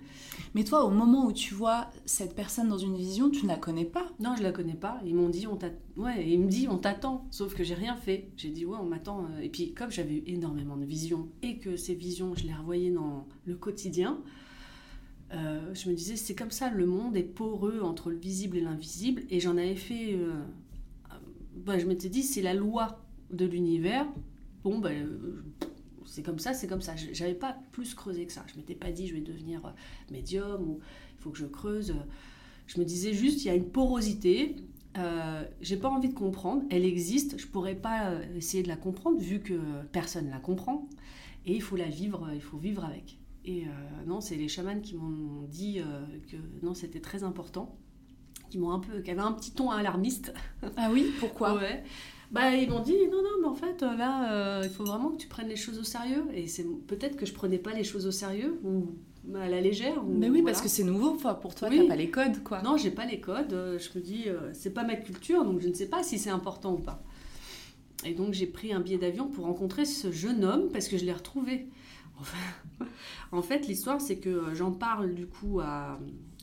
[0.55, 3.57] Mais toi, au moment où tu vois cette personne dans une vision, tu ne la
[3.57, 5.01] connais pas Non, je la connais pas.
[5.05, 5.59] Ils m'ont dit, on
[6.01, 7.27] ouais, il me dit, on t'attend.
[7.31, 8.31] Sauf que j'ai rien fait.
[8.37, 9.27] J'ai dit, ouais, on m'attend.
[9.43, 12.91] Et puis, comme j'avais eu énormément de visions et que ces visions, je les revoyais
[12.91, 14.19] dans le quotidien,
[15.33, 18.61] euh, je me disais, c'est comme ça, le monde est poreux entre le visible et
[18.61, 19.23] l'invisible.
[19.31, 20.15] Et j'en avais fait.
[20.15, 20.33] Euh,
[21.57, 24.07] bah, je m'étais dit, c'est la loi de l'univers.
[24.65, 25.07] Bon, ben.
[25.07, 25.45] Euh,
[26.07, 26.95] c'est comme ça, c'est comme ça.
[27.13, 28.43] J'avais pas plus creusé que ça.
[28.47, 29.71] Je m'étais pas dit je vais devenir euh,
[30.11, 30.81] médium ou
[31.19, 31.95] il faut que je creuse.
[32.67, 34.57] Je me disais juste il y a une porosité.
[34.97, 36.63] Euh, j'ai pas envie de comprendre.
[36.71, 37.39] Elle existe.
[37.39, 39.59] Je pourrais pas euh, essayer de la comprendre vu que
[39.93, 40.89] personne la comprend.
[41.47, 42.29] Et il faut la vivre.
[42.35, 43.19] Il faut vivre avec.
[43.45, 43.71] Et euh,
[44.07, 45.81] non, c'est les chamans qui m'ont dit
[46.31, 47.77] que non, c'était très important.
[48.51, 50.33] Qui m'ont un peu, qui avaient un petit ton alarmiste.
[50.77, 51.55] Ah oui, pourquoi?
[51.59, 51.85] Ouais.
[52.31, 55.17] Bah, ils m'ont dit non, non, mais en fait, là, euh, il faut vraiment que
[55.17, 56.25] tu prennes les choses au sérieux.
[56.35, 58.95] Et c'est peut-être que je prenais pas les choses au sérieux ou
[59.35, 60.03] à la légère.
[60.05, 62.63] mais oui, parce que c'est nouveau pour toi, tu n'as pas les codes, quoi.
[62.63, 63.53] Non, j'ai pas les codes.
[63.53, 66.19] Euh, je me dis, euh, c'est pas ma culture, donc je ne sais pas si
[66.19, 67.03] c'est important ou pas.
[68.05, 71.05] Et donc, j'ai pris un billet d'avion pour rencontrer ce jeune homme parce que je
[71.05, 71.67] l'ai retrouvé.
[73.33, 75.99] en fait, l'histoire, c'est que j'en parle du coup à,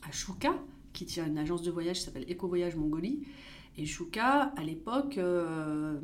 [0.07, 0.53] à Shuka,
[0.93, 3.23] qui tient une agence de voyage qui s'appelle Eco Voyage Mongolie.
[3.77, 5.99] Et Shuka, à l'époque, euh,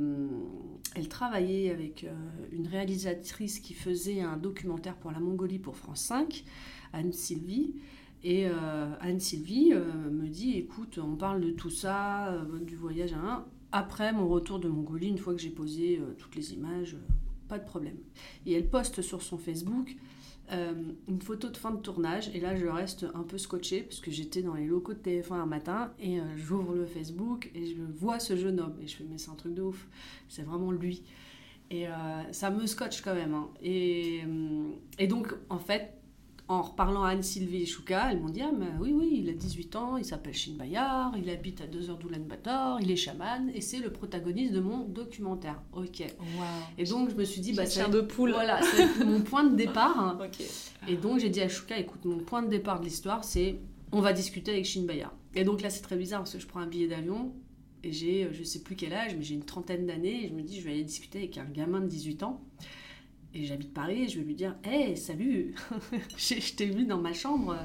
[0.93, 2.13] elle travaillait avec euh,
[2.51, 6.43] une réalisatrice qui faisait un documentaire pour la Mongolie pour France 5,
[6.91, 7.75] Anne Sylvie.
[8.23, 13.47] Et euh, Anne Sylvie me dit écoute, on parle de tout ça, du voyage à
[13.71, 16.97] Après mon retour de Mongolie, une fois que j'ai posé toutes les images,
[17.47, 17.97] pas de problème.
[18.45, 19.95] Et elle poste sur son Facebook
[20.52, 20.74] euh,
[21.08, 24.12] une photo de fin de tournage et là je reste un peu scotché parce que
[24.12, 27.82] j'étais dans les locaux de TF1 un matin et euh, j'ouvre le Facebook et je
[27.82, 29.88] vois ce jeune homme et je fais mais c'est un truc de ouf,
[30.28, 31.04] c'est vraiment lui.
[31.70, 31.92] Et euh,
[32.34, 33.34] ça me scotche quand même.
[33.34, 33.48] Hein.
[33.64, 34.24] Et,
[35.08, 36.01] donc en fait,
[36.52, 39.34] en reparlant à Anne-Sylvie et Chouka, elles m'ont dit Ah, mais oui, oui, il a
[39.34, 43.50] 18 ans, il s'appelle Shin Bayar, il habite à 2 heures d'Oulan-Bator, il est chaman,
[43.54, 45.62] et c'est le protagoniste de mon documentaire.
[45.74, 46.02] Ok.
[46.78, 48.32] Et donc, je me suis dit, bah, c'est de poule.
[48.32, 49.98] voilà, c'est mon point de départ.
[50.00, 50.18] hein.
[50.26, 50.46] Ok.
[50.88, 53.60] Et donc, j'ai dit à Chouka Écoute, mon point de départ de l'histoire, c'est
[53.94, 55.14] on va discuter avec Shin Bayar.
[55.36, 57.34] Et donc là, c'est très bizarre parce que je prends un billet d'avion.
[57.84, 60.34] Et j'ai, euh, je sais plus quel âge, mais j'ai une trentaine d'années, et je
[60.34, 62.42] me dis, je vais aller discuter avec un gamin de 18 ans.
[63.34, 65.56] Et j'habite Paris, et je vais lui dire Hé, salut
[66.17, 67.63] Je t'ai vu dans ma chambre, euh,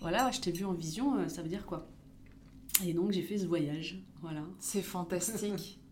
[0.00, 1.88] voilà, je t'ai vu en vision, euh, ça veut dire quoi?
[2.84, 4.42] Et donc j'ai fait ce voyage, voilà.
[4.58, 5.78] C'est fantastique.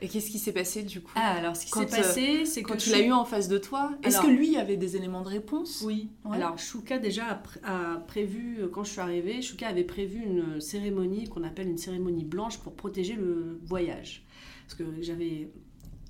[0.00, 1.12] Et qu'est-ce qui s'est passé du coup?
[1.14, 2.68] Ah, alors ce qui s'est passé, c'est que.
[2.68, 5.28] Quand tu l'as eu en face de toi, est-ce que lui avait des éléments de
[5.28, 5.82] réponse?
[5.86, 6.10] Oui.
[6.26, 6.36] Ouais.
[6.36, 10.60] Alors, Chouka, déjà, a, a prévu, euh, quand je suis arrivée, Chouka avait prévu une
[10.60, 14.22] cérémonie qu'on appelle une cérémonie blanche pour protéger le voyage.
[14.66, 15.48] Parce que j'avais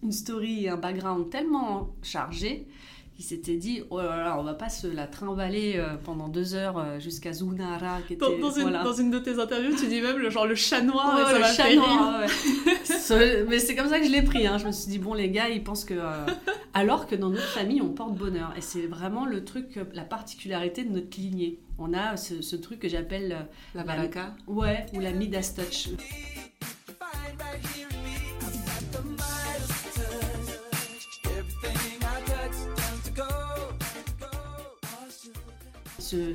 [0.07, 2.67] une story et un background tellement chargé
[3.15, 6.55] qu'il s'était dit oh là là, on va pas se la trimballer euh, pendant deux
[6.55, 8.01] heures euh, jusqu'à Zunara.
[8.07, 8.83] Qui était, dans, dans une, voilà.
[8.83, 11.25] dans une de tes interviews, tu dis même le genre le chat noir Ouais, et
[11.25, 11.81] ça le m'a chat fait rire.
[11.81, 12.75] noir, ouais.
[12.85, 14.47] Ce- Mais c'est comme ça que je l'ai pris.
[14.47, 14.59] hein.
[14.59, 15.95] Je me suis dit, bon, les gars, ils pensent que.
[15.95, 16.27] euh,
[16.75, 18.53] Alors que dans notre famille, on porte bonheur.
[18.55, 21.59] Et c'est vraiment le truc, la particularité de notre lignée.
[21.79, 23.47] On a ce, ce truc que j'appelle.
[23.75, 24.35] La baraka.
[24.47, 25.89] Ouais, ou la Midas Touch.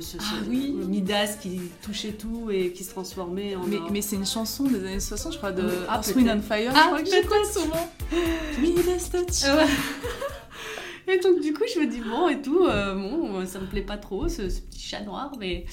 [0.00, 0.72] ce- Ah ce- oui.
[0.72, 3.62] Midas qui touchait tout et qui se transformait en.
[3.90, 6.72] Mais, c'est une chanson des années 60, je crois, de Ah, Earth, Wind and Fire.
[6.74, 7.90] Ah, je crois que souvent.
[8.60, 9.50] Midas Touch.
[11.08, 13.82] Et donc du coup je me dis bon et tout, euh, bon ça me plaît
[13.82, 15.64] pas trop ce, ce petit chat noir mais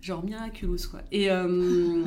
[0.00, 1.00] genre miraculous quoi.
[1.12, 2.02] Et, euh,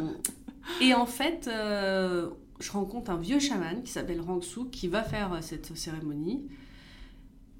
[0.81, 2.27] et en fait euh,
[2.59, 6.47] je rencontre un vieux chaman qui s'appelle Rangsu qui va faire euh, cette cérémonie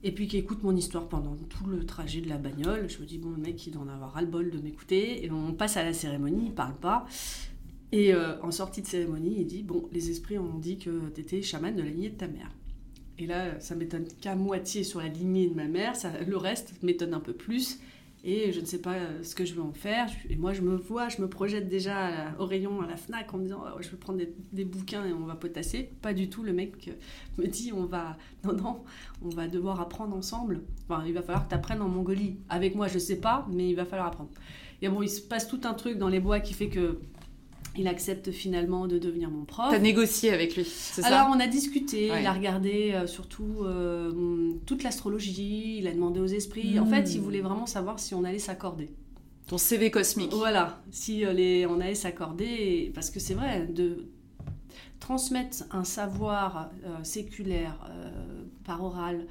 [0.04, 2.90] et puis qui écoute mon histoire pendant tout le trajet de la bagnole.
[2.90, 5.26] Je me dis bon le mec il doit en avoir ras le bol de m'écouter
[5.26, 7.06] et on passe à la cérémonie, il parle pas.
[7.92, 11.42] Et euh, en sortie de cérémonie, il dit Bon, les esprits ont dit que t'étais
[11.42, 12.52] chaman de la lignée de ta mère.
[13.18, 16.82] Et là, ça m'étonne qu'à moitié sur la lignée de ma mère, ça, le reste
[16.84, 17.80] m'étonne un peu plus.
[18.24, 20.10] Et je ne sais pas euh, ce que je vais en faire.
[20.30, 23.38] Et moi, je me vois, je me projette déjà au rayon, à la Fnac, en
[23.38, 24.20] me disant Oh, Je vais prendre
[24.52, 25.90] des, bouquins et on va potasser.
[26.02, 26.44] Pas du tout.
[26.44, 26.94] Le mec euh,
[27.42, 28.18] me dit On va.
[28.46, 28.84] Non, non,
[29.22, 30.62] on va devoir apprendre ensemble.
[31.06, 32.38] Il va falloir que tu apprennes en Mongolie.
[32.48, 34.30] Avec moi, je sais pas, mais il va falloir apprendre.
[34.82, 37.00] Et bon, il se passe tout un truc dans les bois qui fait que.
[37.80, 39.68] Il accepte finalement de devenir mon prof.
[39.72, 42.22] T'as négocié avec lui, c'est Alors ça on a discuté, Ouais.
[42.22, 46.78] il a regardé euh, surtout euh, toute l'astrologie, il a demandé aux esprits.
[46.78, 48.90] En fait, il voulait vraiment savoir si on allait s'accorder.
[49.48, 50.34] Ton CV cosmique.
[50.34, 54.10] Voilà, si euh, les, on allait s'accorder, parce que c'est vrai, de
[55.00, 56.70] transmettre un savoir
[57.04, 57.80] séculaire
[58.66, 59.26] par oral,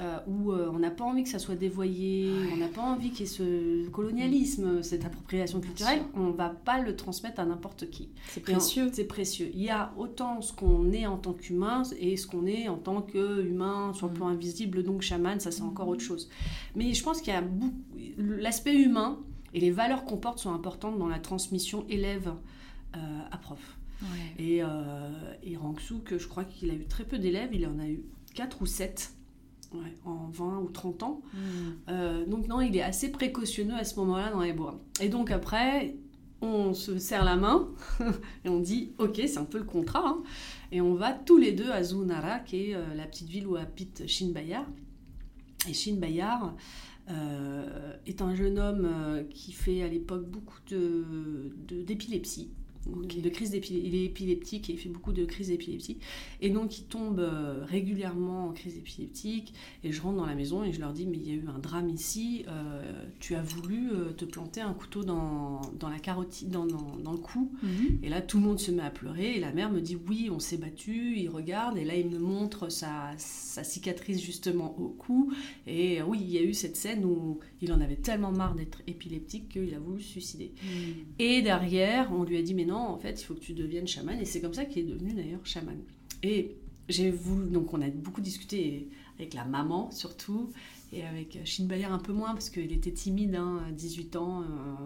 [0.00, 3.10] euh, où euh, on n'a pas envie que ça soit dévoyé, on n'a pas envie
[3.10, 7.90] qu'il y ait ce colonialisme, cette appropriation culturelle, on va pas le transmettre à n'importe
[7.90, 8.08] qui.
[8.28, 8.88] C'est précieux.
[8.92, 9.50] C'est précieux.
[9.52, 12.78] Il y a autant ce qu'on est en tant qu'humain et ce qu'on est en
[12.78, 14.16] tant qu'humain sur le Mm.
[14.16, 16.30] plan invisible, donc chaman, ça c'est encore autre chose.
[16.74, 17.74] Mais je pense qu'il y a beaucoup...
[18.16, 19.18] L'aspect humain
[19.52, 22.32] et les valeurs qu'on porte sont importantes dans la transmission élève
[22.96, 22.98] euh,
[23.30, 23.78] à prof.
[24.02, 24.42] Ouais.
[24.44, 24.62] Et,
[25.44, 28.02] et Rangsu, que je crois qu'il a eu très peu d'élèves, il en a eu
[28.34, 29.14] 4 ou 7
[30.04, 31.22] en 20 ou 30 ans.
[31.32, 31.38] Mm.
[31.88, 34.80] Euh, donc non, il est assez précautionneux à ce moment-là dans les bois.
[35.00, 35.96] Et donc après,
[36.40, 37.68] on se serre la main
[38.44, 40.04] et on dit, ok, c'est un peu le contrat.
[40.06, 40.22] hein.
[40.72, 43.56] Et on va tous les deux à Zunara, qui est euh, la petite ville où
[43.56, 44.66] habite Shin Bayar.
[45.68, 46.54] Et Shin Bayar
[47.10, 48.88] euh, est un jeune homme
[49.30, 51.82] qui fait à l'époque beaucoup de- de-
[52.86, 53.86] De crise d'épilepsie.
[53.86, 55.98] Il est épileptique et il fait beaucoup de crises d'épilepsie.
[56.40, 59.54] Et donc, il tombe euh, régulièrement en crise épileptique.
[59.84, 61.44] Et je rentre dans la maison et je leur dis Mais il y a eu
[61.54, 62.44] un drame ici.
[62.48, 62.82] euh,
[63.20, 67.12] tu as voulu euh, te planter un couteau dans, dans la carotide, dans, dans, dans
[67.12, 67.52] le cou.
[67.62, 67.98] Mhm.
[68.02, 69.36] Et là, tout le monde se met à pleurer.
[69.36, 71.16] Et la mère me dit Oui, on s'est battu.
[71.16, 71.78] Il regarde.
[71.78, 75.32] Et là, il me montre sa, sa cicatrice justement au cou.
[75.68, 78.82] Et oui, il y a eu cette scène où il en avait tellement marre d'être
[78.86, 80.52] épileptique qu'il a voulu se suicider.
[81.18, 83.86] Et derrière, on lui a dit, mais non, en fait, il faut que tu deviennes
[83.86, 84.18] chaman.
[84.20, 85.78] Et c'est comme ça qu'il est devenu d'ailleurs chaman.
[86.22, 86.56] Et
[86.88, 90.50] j'ai voulu, donc on a beaucoup discuté avec la maman surtout,
[90.92, 94.42] et avec Shin Bayer un peu moins, parce qu'il était timide, hein, à 18 ans,
[94.42, 94.44] euh,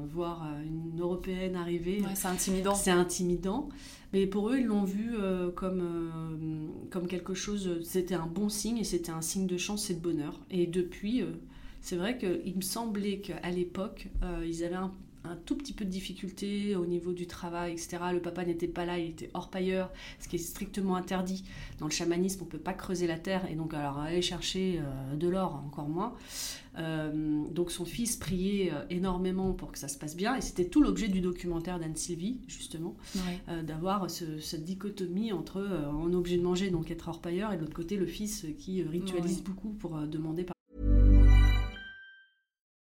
[0.09, 2.01] voir euh, une européenne arriver.
[2.01, 2.75] Ouais, c'est intimidant.
[2.75, 3.69] C'est intimidant.
[4.13, 7.81] Mais pour eux, ils l'ont vu euh, comme, euh, comme quelque chose.
[7.83, 10.41] C'était un bon signe et c'était un signe de chance et de bonheur.
[10.51, 11.33] Et depuis, euh,
[11.81, 14.93] c'est vrai qu'il me semblait qu'à l'époque, euh, ils avaient un,
[15.25, 17.99] un tout petit peu de difficulté au niveau du travail, etc.
[18.13, 21.45] Le papa n'était pas là, il était hors pailleur, ce qui est strictement interdit.
[21.79, 24.81] Dans le chamanisme, on ne peut pas creuser la terre, et donc alors aller chercher
[24.81, 26.15] euh, de l'or, encore moins.
[26.79, 30.83] Euh, donc son fils priait énormément pour que ça se passe bien, et c'était tout
[30.83, 32.97] l'objet du documentaire d'Anne Sylvie, justement,
[33.63, 37.63] d'avoir cette dichotomie entre on est obligé de manger, donc être hors pailleur, et de
[37.63, 40.56] l'autre côté le fils qui ritualise beaucoup pour demander par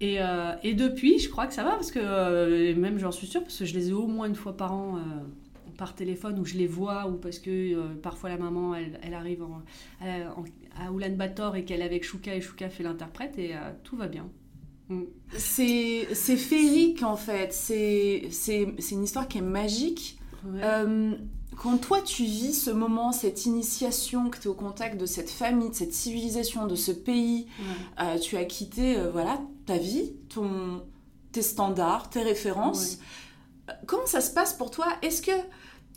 [0.00, 3.26] Et, euh, et, depuis, je crois que ça va, parce que euh, même j'en suis
[3.26, 5.00] sûre, parce que je les ai au moins une fois par an euh,
[5.76, 9.42] par téléphone, où je les vois, ou parce que parfois la maman, elle, elle arrive
[9.42, 9.62] en,
[10.00, 10.44] en,
[10.76, 13.54] à Oulan-Bator et qu'elle est avec Chouka, et Chouka fait l'interprète, et
[13.84, 14.28] tout va bien.
[14.88, 15.02] Mm.
[15.36, 17.52] C'est féerique, en fait.
[17.52, 18.28] C'est
[18.90, 20.18] une histoire qui est magique.
[20.44, 20.60] Ouais.
[21.58, 25.06] Euh, quand toi tu vis ce moment, cette initiation, que tu es au contact de
[25.06, 28.04] cette famille, de cette civilisation, de ce pays, ouais.
[28.04, 30.82] euh, tu as quitté euh, voilà, ta vie, ton,
[31.32, 32.98] tes standards, tes références.
[33.68, 33.74] Ouais.
[33.86, 34.86] Comment ça se passe pour toi?
[35.02, 35.32] Est-ce que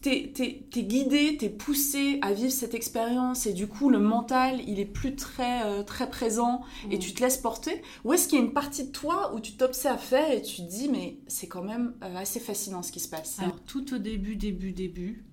[0.01, 3.99] tu es, es, guidé, tu es poussé à vivre cette expérience et du coup le
[3.99, 7.81] mental il est plus très, euh, très présent et tu te laisses porter?
[8.03, 10.63] Ou est-ce qu'il y a une partie de toi où tu t'observes faire et tu
[10.63, 13.39] te dis mais c'est quand même euh, assez fascinant ce qui se passe?
[13.39, 15.23] Alors tout au début, début, début,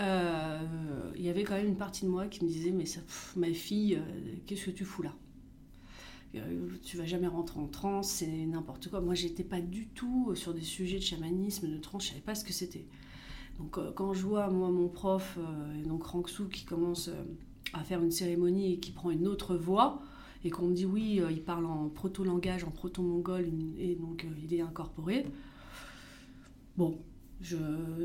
[0.00, 3.00] euh, il y avait quand même une partie de moi qui me disait mais ça,
[3.36, 5.14] ma fille, euh, qu'est-ce que tu fous là
[6.36, 9.00] euh, tu vas jamais rentrer en transe, c'est n'importe quoi.
[9.00, 12.34] Moi, j'étais pas du tout sur des sujets de chamanisme, de transe, je savais pas
[12.34, 12.86] ce que c'était.
[13.58, 15.38] Donc, quand je vois moi mon prof,
[15.86, 17.08] donc Rangsou, qui commence
[17.72, 20.02] à faire une cérémonie et qui prend une autre voix,
[20.44, 24.60] et qu'on me dit oui, il parle en proto-langage, en proto-mongol, et donc il est
[24.60, 25.26] incorporé.
[26.76, 26.98] Bon,
[27.44, 27.56] je,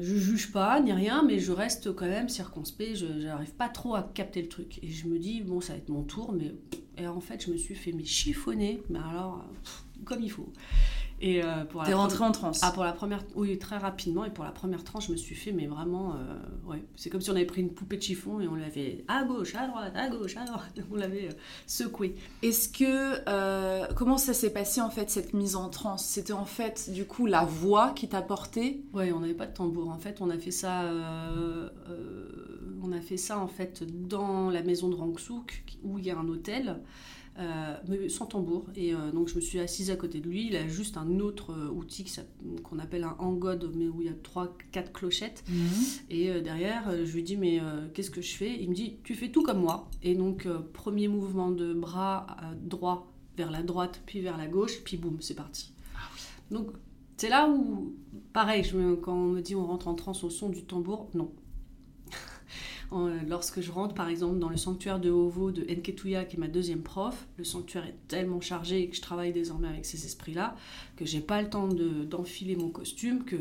[0.02, 2.96] je juge pas ni rien, mais je reste quand même circonspect.
[2.96, 4.80] Je n'arrive pas trop à capter le truc.
[4.84, 6.54] Et je me dis, bon, ça va être mon tour, mais
[6.98, 9.46] et en fait, je me suis fait mais chiffonner, mais alors,
[10.06, 10.52] comme il faut.
[11.22, 13.24] Et euh, pour T'es rentrée en transe Ah, pour la première...
[13.36, 14.24] Oui, très rapidement.
[14.24, 16.14] Et pour la première tranche, je me suis fait, mais vraiment...
[16.14, 16.84] Euh, ouais.
[16.96, 19.54] C'est comme si on avait pris une poupée de chiffon et on l'avait à gauche,
[19.56, 20.80] à droite, à gauche, à droite.
[20.92, 21.34] On l'avait euh,
[21.68, 22.16] secoué.
[22.42, 23.94] Est-ce que...
[23.94, 26.06] Comment ça s'est passé, en fait, cette mise en transe?
[26.06, 28.84] C'était, en fait, du coup, la voix qui t'a porté?
[28.94, 29.90] Oui, on n'avait pas de tambour.
[29.90, 30.86] En fait, on a fait ça...
[32.82, 36.18] on a fait ça, en fait, dans la maison de Rangsouk, où il y a
[36.18, 36.80] un hôtel.
[37.40, 38.66] Euh, mais sans tambour.
[38.76, 40.48] Et euh, donc je me suis assise à côté de lui.
[40.48, 42.06] Il a juste un autre euh, outil
[42.64, 45.44] qu'on appelle un hangod, mais où il y a trois, quatre clochettes.
[45.48, 45.54] Mmh.
[46.10, 47.62] Et derrière, je lui dis mais
[47.94, 48.62] qu'est-ce que je fais?
[48.62, 49.90] Il me dit tu fais tout comme moi.
[50.04, 52.28] Et donc premier mouvement de bras
[52.62, 55.72] droit vers la droite, puis vers la gauche, puis boum, c'est parti.
[55.96, 56.22] Ah oui.
[56.52, 56.72] Donc
[57.16, 57.96] c'est là où,
[58.34, 61.10] pareil, je me, quand on me dit on rentre en transe au son du tambour,
[61.14, 61.32] non,
[63.28, 66.48] lorsque je rentre par exemple dans le sanctuaire de Ovo de Enketuya, qui est ma
[66.48, 70.56] deuxième prof, le sanctuaire est tellement chargé et que je travaille désormais avec ces esprits-là,
[70.96, 73.36] que j'ai pas le temps d'enfiler de, mon costume, que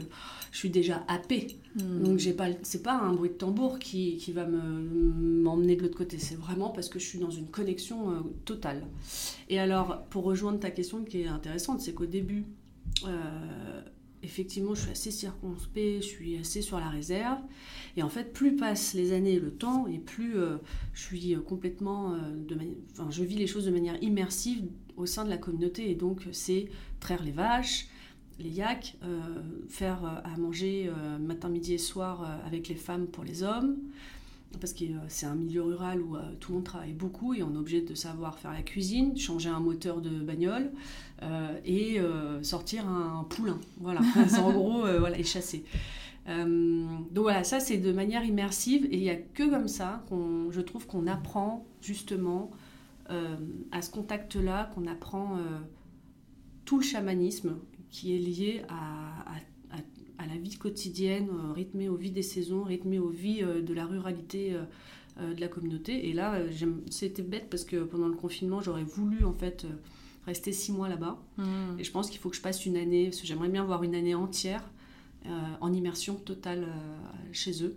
[0.53, 1.59] je suis déjà happée.
[1.77, 2.03] Mmh.
[2.03, 5.83] Donc j'ai pas, c'est pas un bruit de tambour qui, qui va m'emmener me, de
[5.83, 8.87] l'autre côté, c'est vraiment parce que je suis dans une connexion euh, totale.
[9.49, 12.45] Et alors, pour rejoindre ta question qui est intéressante, c'est qu'au début,
[13.07, 13.81] euh,
[14.23, 17.39] effectivement, je suis assez circonspect, je suis assez sur la réserve.
[17.99, 20.59] Et en fait, plus passent les années et le temps, et plus euh,
[20.95, 22.15] je suis complètement.
[22.15, 22.19] Euh,
[22.93, 24.63] enfin, je vis les choses de manière immersive
[24.97, 25.91] au sein de la communauté.
[25.91, 26.69] Et donc, c'est
[27.01, 27.89] traire les vaches,
[28.39, 29.19] les yaks, euh,
[29.69, 30.89] faire à manger
[31.21, 33.77] matin, midi et soir avec les femmes pour les hommes.
[34.61, 37.59] Parce que c'est un milieu rural où tout le monde travaille beaucoup et on est
[37.59, 40.71] obligé de savoir faire la cuisine, changer un moteur de bagnole
[41.23, 43.59] euh, et euh, sortir un poulain.
[43.81, 44.01] Voilà,
[44.39, 45.65] en gros, euh, voilà, et chasser.
[46.29, 50.51] Donc voilà, ça c'est de manière immersive et il n'y a que comme ça qu'on,
[50.51, 52.51] je trouve qu'on apprend justement
[53.73, 55.39] à ce contact-là qu'on apprend
[56.67, 57.57] tout le chamanisme
[57.89, 59.25] qui est lié à,
[60.19, 64.55] à, la vie quotidienne, rythmée aux vies des saisons, rythmée aux vies de la ruralité
[65.19, 66.11] de la communauté.
[66.11, 66.39] Et là,
[66.91, 69.67] c'était bête parce que pendant le confinement, j'aurais voulu en fait
[70.27, 71.19] rester six mois là-bas.
[71.39, 71.79] Hmm.
[71.79, 73.83] Et je pense qu'il faut que je passe une année, parce que j'aimerais bien avoir
[73.83, 74.71] une année entière
[75.61, 76.67] en immersion totale
[77.33, 77.77] chez eux.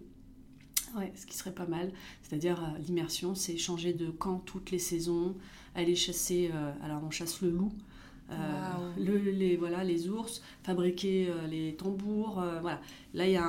[0.97, 1.91] Ouais, ce qui serait pas mal.
[2.22, 5.36] C'est-à-dire, euh, l'immersion, c'est changer de camp toutes les saisons,
[5.76, 6.52] aller chasser.
[6.54, 7.72] Euh, alors, on chasse le loup.
[8.30, 12.41] Euh, le, les, voilà, les ours, fabriquer les tambours.
[12.62, 12.80] voilà.
[13.14, 13.43] Là, il y, a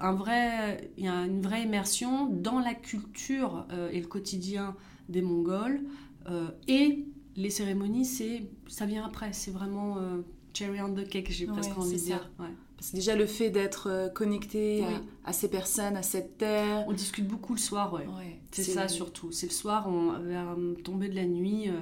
[0.00, 4.74] un, vrai, il y a une vraie immersion dans la culture et le quotidien
[5.08, 5.82] des Mongols.
[6.66, 7.06] et
[7.36, 9.32] les cérémonies, c'est, ça vient après.
[9.32, 9.98] C'est vraiment
[10.54, 12.30] cherry on the cake, j'ai presque envie de dire.
[12.38, 12.46] Ouais.
[12.80, 14.84] C'est déjà le fait d'être euh, connecté
[15.24, 16.84] à, ces personnes, à cette terre.
[16.88, 18.06] On discute beaucoup le soir, ouais.
[18.50, 19.30] c'est ça surtout.
[19.30, 21.80] C'est le soir, on, vers tomber de la nuit, euh,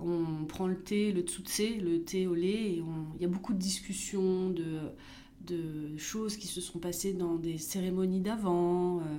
[0.00, 2.82] on prend le thé, le tsutse, le thé au lait, et
[3.16, 4.80] il y a beaucoup de discussions, de,
[5.46, 9.18] de choses qui se sont passées dans des cérémonies d'avant, euh, euh,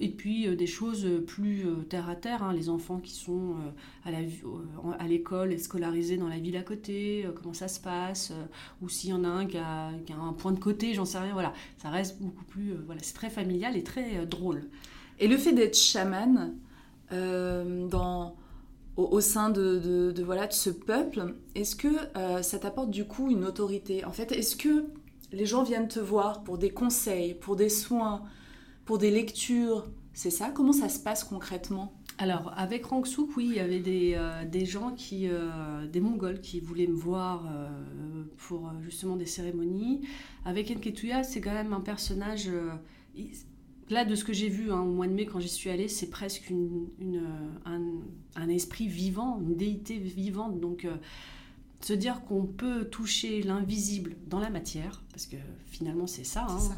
[0.00, 3.56] et puis euh, des choses plus terre à terre, hein, les enfants qui sont
[4.04, 8.32] à, l'école et scolarisés dans la ville à côté, comment ça se passe,
[8.82, 11.04] ou s'il y en a un qui a, qui a un point de côté, j'en
[11.04, 14.68] sais rien, voilà, ça reste beaucoup plus, voilà, c'est très familial et très drôle.
[15.18, 16.54] Et le fait d'être chaman
[17.10, 18.36] dans
[18.96, 21.88] au, sein de, de, voilà, de ce peuple, est-ce que
[22.42, 24.04] ça t'apporte du coup une autorité?
[24.04, 24.86] En fait, est-ce que
[25.32, 28.22] les gens viennent te voir pour des conseils, pour des soins,
[28.88, 29.86] pour des lectures.
[30.14, 30.50] C'est ça?
[30.50, 31.92] Comment ça se passe concrètement?
[32.16, 36.40] Alors, avec Rangsouk, oui, il y avait des, euh, des gens, qui, euh, des Mongols,
[36.40, 37.68] qui voulaient me voir euh,
[38.38, 40.08] pour justement des cérémonies.
[40.46, 42.50] Avec Enketuya, c'est quand même un personnage.
[43.90, 45.88] là, de ce que j'ai vu hein, au mois de mai quand j'y suis allée,
[45.88, 46.88] c'est presque une,
[47.66, 47.82] un,
[48.36, 50.60] un, esprit vivant, une déité vivante.
[50.60, 50.86] Donc,
[51.82, 55.36] se dire qu'on peut toucher l'invisible dans la matière, parce que
[55.66, 56.74] finalement c'est ça, hein.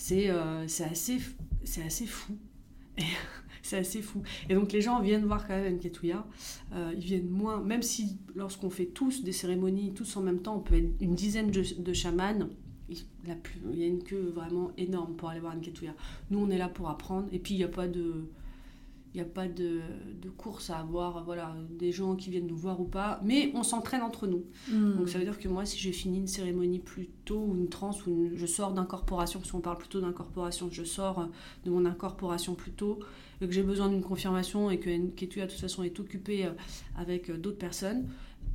[0.00, 1.20] C'est euh, assez,
[1.84, 2.32] assez fou.
[3.62, 4.22] c'est assez fou.
[4.48, 6.26] Et donc les gens viennent voir quand même Nketouya,
[6.72, 10.56] euh, ils viennent moins, même si lorsqu'on fait tous des cérémonies, tous en même temps,
[10.56, 12.48] on peut être une dizaine de, de chamans,
[12.88, 12.96] il,
[13.74, 15.94] y a une queue vraiment énorme pour aller voir Nketouya.
[16.30, 18.24] Nous on est là pour apprendre, et puis il n'y a pas de
[19.12, 19.80] il n'y a pas de,
[20.22, 23.64] de, course à avoir voilà, des gens qui viennent nous voir ou pas, mais on
[23.64, 24.44] s'entraîne entre nous.
[24.70, 24.98] Hmm.
[24.98, 27.68] Donc ça veut dire que moi, si j'ai fini une cérémonie plus tôt ou une
[27.68, 31.28] transe, ou je sors d'incorporation, parce qu'on parle plutôt d'incorporation, je sors
[31.64, 33.00] de mon incorporation plus tôt,
[33.40, 36.50] et que j'ai besoin d'une confirmation et que de toute façon est occupée euh,
[36.96, 38.06] avec euh, d'autres personnes,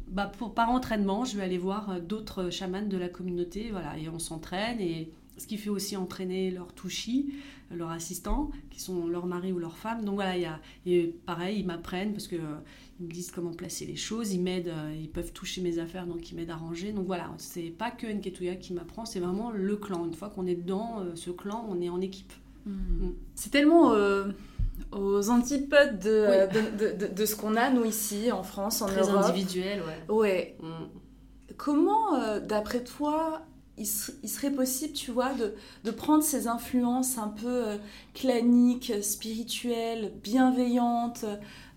[0.08, 3.98] bah pour, par entraînement, je vais aller voir euh, d'autres chamans de la communauté, voilà,
[3.98, 7.34] et on s'entraîne, et ce qui fait aussi entraîner leur touchi,
[7.76, 10.04] leurs assistants, qui sont leur mari ou leur femme.
[10.04, 12.58] Donc voilà, il y a, et pareil, ils m'apprennent parce que euh,
[13.00, 16.08] ils me disent comment placer les choses, ils m'aident, euh, ils peuvent toucher mes affaires,
[16.08, 16.92] donc ils m'aident à ranger.
[16.92, 20.06] Donc voilà, c'est pas que Nketuya qui m'apprend, c'est vraiment le clan.
[20.06, 22.34] Une fois qu'on est dedans, euh, ce clan, on est en équipe.
[22.66, 22.72] Hmm.
[22.72, 23.14] Hmm.
[23.36, 23.94] C'est tellement
[24.92, 26.48] aux antipodes de,
[26.78, 29.22] de, de, ce qu'on a, nous, ici, en France, en Très Europe.
[29.22, 30.16] Très individuel, ouais.
[30.16, 30.58] Ouais.
[30.62, 30.88] Hmm.
[31.58, 33.46] Comment, d'après toi,
[33.78, 35.32] il, serait possible, tu vois,
[35.84, 37.78] de, prendre ces influences un peu euh,
[38.14, 41.26] claniques, spirituelles, bienveillantes.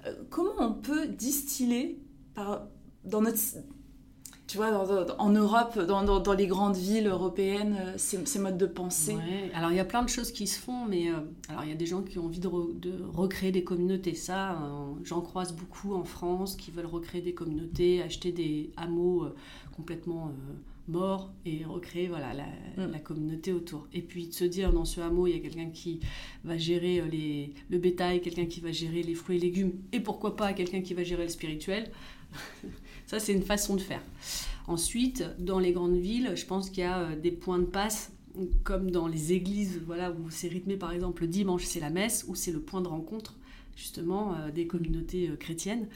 [0.06, 2.00] Euh, comment on peut distiller
[3.04, 3.38] dans notre,
[4.46, 4.68] tu vois,
[5.18, 9.16] en Europe, dans, les grandes villes européennes, euh, ces, modes de pensée?
[9.52, 11.08] Alors il y a plein de choses qui se font, mais
[11.48, 14.14] alors il y a des gens qui ont envie de, de recréer des communautés.
[14.14, 14.56] Ça,
[15.02, 19.26] j'en croise beaucoup en France qui veulent recréer des communautés, acheter des hameaux
[19.74, 20.32] complètement
[20.88, 22.90] mort et recréer voilà, mm.
[22.90, 23.86] la, communauté autour.
[23.92, 26.00] Et puis de se dire, dans ce hameau, il y a quelqu'un qui
[26.44, 30.00] va gérer euh, les, le bétail, quelqu'un qui va gérer les fruits et légumes, et
[30.00, 31.90] pourquoi pas quelqu'un qui va gérer le spirituel.
[33.06, 34.02] Ça, c'est une façon de faire.
[34.66, 38.12] Ensuite, dans les grandes villes, je pense qu'il y a euh, des points de passe
[38.62, 42.24] comme dans les églises, voilà, où c'est rythmé par exemple le dimanche, c'est la messe,
[42.28, 43.34] où c'est le point de rencontre
[43.74, 45.88] justement euh, des communautés chrétiennes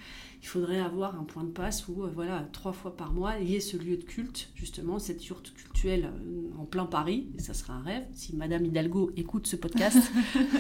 [0.43, 3.49] il faudrait avoir un point de passe où, euh, voilà, trois fois par mois, il
[3.49, 7.29] y ait ce lieu de culte, justement, cette yourte cultuelle euh, en plein Paris.
[7.39, 8.03] Et ça serait un rêve.
[8.13, 9.99] Si Madame Hidalgo écoute ce podcast,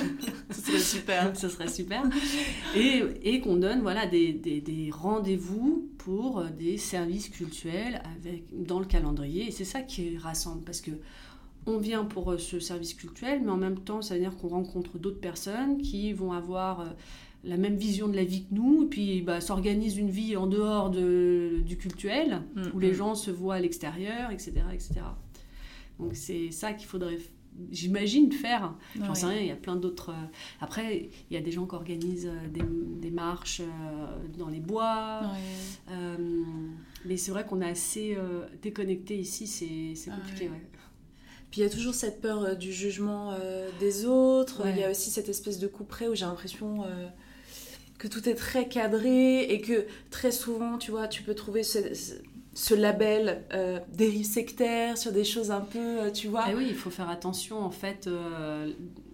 [0.51, 1.37] ce serait super.
[1.37, 2.05] ce serait super.
[2.76, 8.45] Et, et qu'on donne, voilà, des, des, des rendez-vous pour euh, des services cultuels avec,
[8.53, 9.49] dans le calendrier.
[9.49, 10.93] Et c'est ça qui rassemble, parce que
[11.66, 14.99] on vient pour ce service cultuel, mais en même temps, ça veut dire qu'on rencontre
[14.99, 16.85] d'autres personnes qui vont avoir
[17.45, 20.47] la même vision de la vie que nous, et puis bah, s'organise une vie en
[20.47, 22.95] dehors de, du cultuel, mm, où les mm.
[22.95, 24.95] gens se voient à l'extérieur, etc., etc.
[25.99, 27.18] Donc c'est ça qu'il faudrait
[27.70, 28.74] j'imagine faire.
[28.97, 30.14] J'en sais rien, il y a plein d'autres.
[30.62, 33.61] Après, il y a des gens qui organisent des, des marches
[34.38, 35.20] dans les bois.
[37.05, 38.16] mais c'est vrai qu'on est assez
[38.62, 40.49] déconnecté ici, c'est compliqué.
[40.49, 40.62] Ouais.
[41.53, 44.62] Puis il y a toujours cette peur euh, du jugement euh, des autres.
[44.66, 47.07] Il y a aussi cette espèce de coup près où j'ai l'impression euh,
[48.03, 52.75] que tout est très cadré et que très souvent, tu vois, tu peux trouver ce,
[52.75, 53.45] label
[53.93, 56.51] dérive sectaire sur des choses un peu, tu vois.
[56.51, 58.11] Et oui, il faut faire attention en fait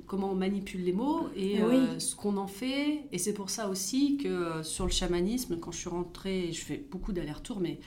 [0.06, 1.60] comment on manipule les mots et
[1.98, 3.00] ce qu'on en fait.
[3.12, 6.82] Et c'est pour ça aussi que sur le chamanisme, quand je suis rentrée, je fais
[6.90, 7.80] beaucoup d'allers-retours, mais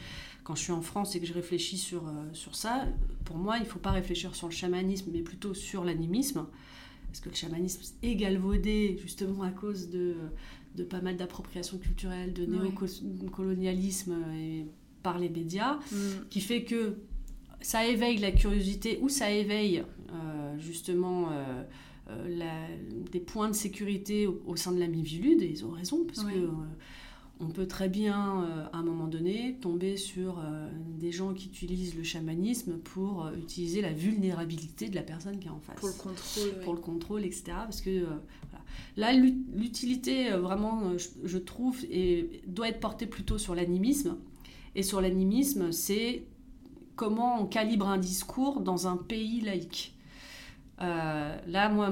[0.44, 2.86] quand je suis en France et que je réfléchis sur, euh, sur ça,
[3.26, 6.46] pour moi, il ne faut pas réfléchir sur le chamanisme, mais plutôt sur l'animisme.
[7.08, 10.16] Parce que le chamanisme est galvaudé justement à cause de,
[10.76, 14.66] de pas mal d'appropriation culturelle, de néocolonialisme et
[15.04, 15.96] par les médias, mm.
[16.30, 16.98] qui fait que
[17.62, 21.64] ça éveille la curiosité ou ça éveille euh, justement euh,
[23.12, 26.50] des points de sécurité au, sein de la Mivilude, et ils ont raison, parce que
[27.42, 30.70] on peut très bien, euh, à un moment donné, tomber sur euh,
[31.00, 35.48] des gens qui utilisent le chamanisme pour euh, utiliser la vulnérabilité de la personne qui
[35.48, 35.80] est en face.
[35.80, 36.64] Pour le contrôle.
[36.64, 37.44] Pour le contrôle, etc.
[37.56, 38.06] Parce que
[38.96, 44.18] là, l'utilité, vraiment, je, trouve, et, doit être portée plutôt sur l'animisme.
[44.76, 46.24] Et sur l'animisme, c'est
[46.96, 49.96] comment on calibre un discours dans un pays laïque.
[50.80, 51.92] là, moi,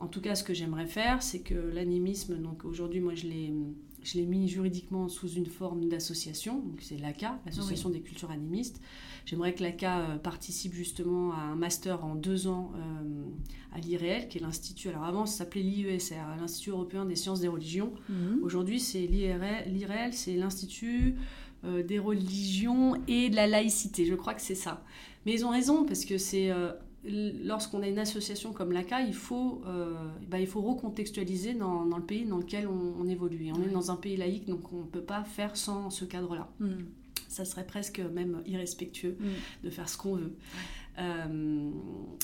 [0.00, 3.52] en tout cas, ce que j'aimerais faire, c'est que l'animisme, donc aujourd'hui, moi, je l'ai
[4.08, 8.80] je l'ai mis juridiquement sous une forme d'association, c'est l'ACA, l'Association des cultures animistes.
[9.26, 14.28] J'aimerais que l'ACA euh, participe justement à un master en deux ans euh, à l'IREL,
[14.28, 17.92] qui est l'Institut, alors avant ça s'appelait l'IESR, l'Institut européen des sciences des religions.
[18.08, 18.40] Mhm.
[18.42, 21.16] Aujourd'hui c'est l'IREL, c'est l'Institut
[21.64, 24.84] euh, des religions et de la laïcité, je crois que c'est ça.
[25.26, 26.50] Mais ils ont raison, parce que c'est
[27.04, 29.94] lorsqu'on a une association comme l'ACA, il faut, euh,
[30.28, 33.52] bah, il faut recontextualiser dans, dans, le pays dans lequel on, évolue.
[33.54, 36.48] on est dans un pays laïque, donc on ne peut pas faire sans ce cadre-là.
[36.58, 36.70] Mm.
[37.28, 39.64] Ça serait presque même irrespectueux mm.
[39.64, 40.34] de faire ce qu'on veut.
[40.98, 41.70] Euh,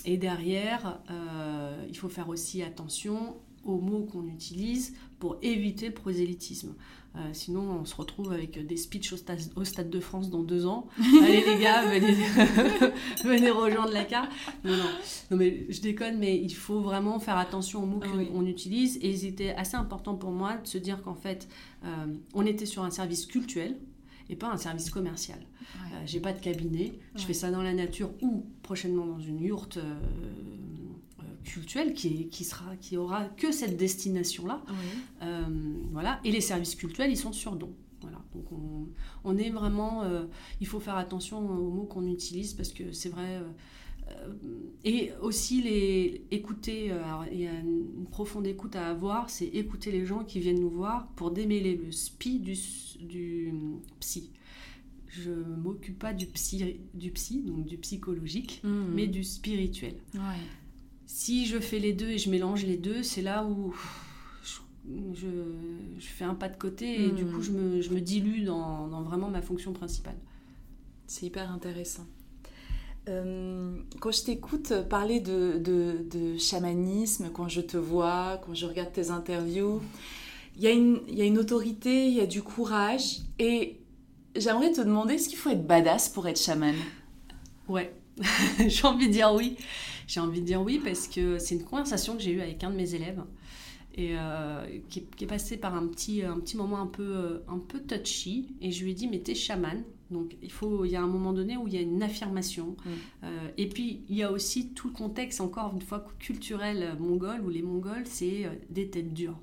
[0.04, 5.94] et derrière, euh, il faut faire aussi attention aux mots qu'on utilise pour éviter le
[5.94, 6.74] prosélytisme.
[7.16, 10.88] Euh, sinon, on se retrouve avec des speeches au stade, de France dans deux ans.
[10.98, 12.12] Allez les gars, venez,
[13.24, 14.32] venez rejoindre la carte.
[14.64, 14.82] Non, non,
[15.30, 18.98] non, mais je déconne, mais il faut vraiment faire attention aux mots ah qu'on utilise.
[19.00, 21.48] Et c'était assez important pour moi de se dire qu'en fait,
[21.84, 21.88] euh,
[22.34, 23.76] on était sur un service culturel
[24.28, 25.38] et pas un service commercial.
[25.38, 29.40] Euh, j'ai pas de cabinet, je fais ça dans la nature ou prochainement dans une
[29.40, 29.78] yourte
[31.44, 34.62] culturel qui, qui, sera, qui aura que cette destination-là.
[35.22, 35.44] Euh,
[35.92, 36.20] voilà.
[36.24, 37.72] Et les services culturels, ils sont sur don.
[38.00, 38.22] Voilà.
[38.34, 38.88] Donc on,
[39.24, 40.02] on est vraiment...
[40.02, 40.24] Euh,
[40.60, 43.36] il faut faire attention aux mots qu'on utilise parce que c'est vrai...
[43.36, 44.34] Euh,
[44.84, 46.92] et aussi les écouter,
[47.32, 50.70] il y a une, profonde écoute à avoir, c'est écouter les gens qui viennent nous
[50.70, 52.54] voir pour démêler le spi du,
[53.00, 53.54] du
[54.00, 54.30] psy
[55.08, 58.84] je m'occupe pas du psy, du psy, donc du psychologique, mmh.
[58.94, 59.94] mais du spirituel.
[60.14, 60.20] Ouais.
[61.06, 63.74] Si je fais les deux et je mélange les deux, c'est là où
[65.14, 65.28] je,
[65.98, 69.02] fais un pas de côté et du coup je me, je me dilue dans, dans,
[69.02, 70.16] vraiment ma fonction principale.
[71.06, 72.06] C'est hyper intéressant.
[73.08, 78.64] Euh, quand je t'écoute parler de, de, de, chamanisme, quand je te vois, quand je
[78.64, 79.82] regarde tes interviews,
[80.56, 83.18] il y, a une, y a une autorité, il y a du courage.
[83.38, 83.80] Et
[84.36, 86.74] j'aimerais te demander, est-ce qu'il faut être badass pour être chaman?
[87.68, 87.94] Ouais,
[88.66, 89.56] j'ai envie de dire oui.
[90.06, 92.70] J'ai envie de dire oui parce que c'est une conversation que j'ai eue avec un
[92.70, 93.22] de mes élèves
[93.96, 97.80] et euh, qui, est, passé par un petit, un petit moment un peu, un peu
[97.80, 98.54] touchy.
[98.60, 99.84] Et je lui ai dit, mais t'es chaman.
[100.10, 102.76] Donc il, faut, il y a un moment donné où il y a une affirmation.
[102.84, 102.90] Mm.
[103.24, 107.40] Euh, et puis il y a aussi tout le contexte, encore une fois, culturel mongol,
[107.42, 109.38] où les Mongols, c'est euh, des têtes dures.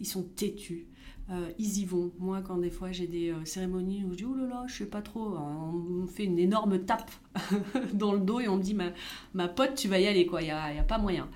[0.00, 0.86] Ils sont têtus.
[1.30, 2.12] Euh, ils y vont.
[2.18, 4.74] Moi, quand des fois j'ai des euh, cérémonies où je dis oh là là, je
[4.74, 7.10] sais pas trop, on me fait une énorme tape
[7.94, 8.90] dans le dos et on me dit ma,
[9.32, 11.28] ma pote, tu vas y aller, quoi, il n'y a, pas moyen.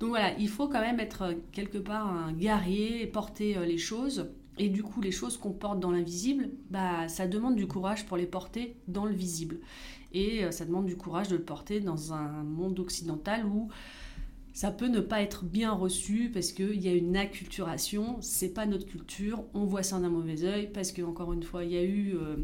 [0.00, 4.30] Donc voilà, il faut quand même être euh, quelque part un guerrier porter les choses.
[4.58, 8.16] Et du coup, les choses qu'on porte dans l'invisible, bah, ça demande du courage pour
[8.16, 9.58] les porter dans le visible.
[10.14, 13.68] Et ça demande du courage de le porter dans un monde occidental où
[14.56, 18.64] ça peut ne pas être bien reçu parce qu'il y a une acculturation, c'est pas
[18.64, 21.76] notre culture, on voit ça d'un mauvais oeil parce que encore une fois, il y
[21.76, 22.36] a eu euh,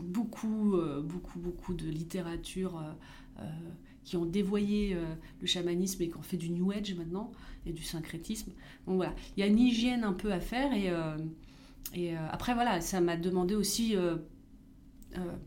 [0.00, 2.82] beaucoup, euh, beaucoup, beaucoup de littérature
[3.38, 3.44] euh,
[4.02, 4.96] qui ont dévoyé
[5.40, 7.30] le chamanisme et qui ont fait du New Age maintenant
[7.64, 8.50] et du syncrétisme.
[8.88, 10.90] Donc voilà, il y a une hygiène un peu à faire et,
[11.94, 13.94] et après voilà, ça m'a demandé aussi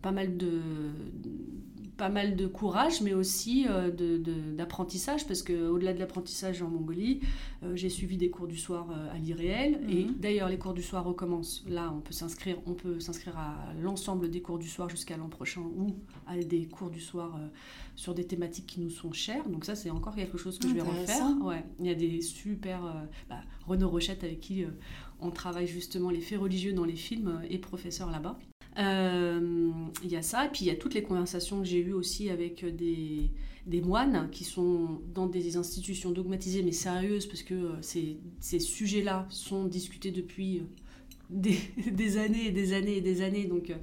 [0.01, 0.61] pas mal de
[1.99, 3.91] pas mal de courage, mais aussi euh,
[4.55, 7.19] d'apprentissage, parce qu'au-delà de l'apprentissage en Mongolie,
[7.63, 10.15] euh, j'ai suivi des cours du soir euh, à l'IREL, et Mhm.
[10.17, 11.61] d'ailleurs les cours du soir recommencent.
[11.67, 15.27] Là, on peut s'inscrire, on peut s'inscrire à l'ensemble des cours du soir jusqu'à l'an
[15.27, 17.37] prochain, ou à des cours du soir
[17.97, 19.47] sur des thématiques qui nous sont chères.
[19.49, 21.25] Donc ça, c'est encore quelque chose que je vais refaire.
[21.41, 22.79] Ouais, il y a des super...
[23.29, 24.63] bah, Renaud Rochette, avec qui
[25.19, 28.39] on travaille justement les faits religieux dans les films, est professeur là-bas.
[28.79, 29.71] Euh,
[30.03, 31.93] Il y a ça, et puis il y a toutes les conversations que j'ai eues
[31.93, 33.29] aussi avec des,
[33.67, 38.59] des moines qui sont dans des institutions dogmatisées mais sérieuses, parce que euh, ces, ces
[38.59, 40.63] sujets-là sont discutés depuis euh,
[41.29, 41.59] des,
[41.91, 43.45] des années et des années et des années.
[43.45, 43.75] Donc euh,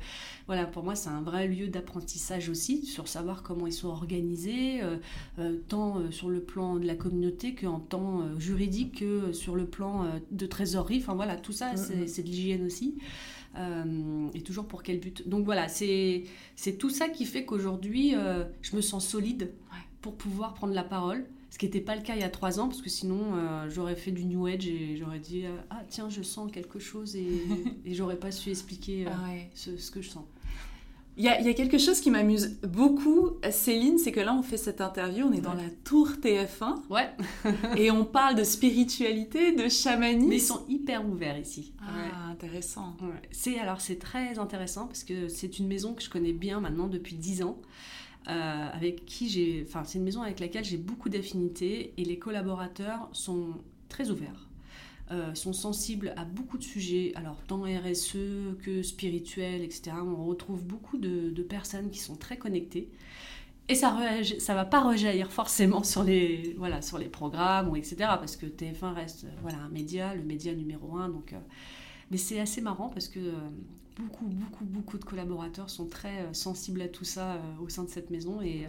[0.47, 4.83] voilà, pour moi, c'est un vrai lieu d'apprentissage aussi, sur savoir comment ils sont organisés,
[4.83, 4.97] euh,
[5.39, 9.55] euh, tant euh, sur le plan de la communauté qu'en temps euh, juridique, que sur
[9.57, 10.99] le plan euh, de trésorerie.
[10.99, 12.09] Enfin voilà, tout ça, c'est Mhm.
[12.09, 12.97] c'est de l'hygiène aussi.
[13.59, 16.25] Euh, et toujours pour quel but Donc voilà, c'est
[16.79, 19.53] tout ça qui fait qu'aujourd'hui, euh, je me sens solide
[20.03, 21.25] pour pouvoir prendre la parole.
[21.51, 23.71] Ce qui n'était pas le cas il y a trois ans, parce que sinon euh,
[23.71, 27.27] j'aurais fait du New Age et j'aurais dit Ah tiens, je sens quelque chose et,
[27.87, 29.49] et j'aurais pas su expliquer Ah ouais.
[29.55, 30.25] ce, ce que je sens.
[31.19, 34.35] Il y, a, il y a quelque chose qui m'amuse beaucoup, Céline, c'est que là
[34.35, 35.63] on fait cette interview, on est dans Ouais.
[35.65, 37.09] la tour TF1 Ouais,
[37.79, 40.29] et on parle de spiritualité, de chamanisme.
[40.29, 41.73] mais ils sont hyper ouverts ici.
[41.81, 42.11] Ouais.
[42.15, 42.97] Ah, intéressant.
[43.01, 43.09] Ouais.
[43.31, 46.87] C'est alors c'est très intéressant parce que c'est une maison que je connais bien maintenant
[46.87, 47.61] depuis 10 ans.
[48.29, 52.19] euh, avec qui j'ai, enfin c'est une maison avec laquelle j'ai beaucoup d'affinités et les
[52.19, 53.51] collaborateurs sont
[53.89, 54.46] très ouverts,
[55.13, 59.93] euh, sont sensibles à beaucoup de sujets, alors tant RSE que spirituel, etc.
[60.05, 62.91] On retrouve beaucoup de, personnes qui sont très connectées.
[63.69, 67.97] Et ça ne va pas rejaillir forcément sur les, voilà, sur les programmes, etc.
[67.99, 71.09] Parce que TF1 reste euh, voilà, un média, le média numéro un.
[71.09, 71.39] Donc, euh,
[72.11, 73.21] mais c'est assez marrant parce que
[73.97, 78.11] beaucoup, beaucoup, beaucoup de collaborateurs sont très sensibles à tout ça au sein de cette
[78.11, 78.43] maison.
[78.43, 78.69] Et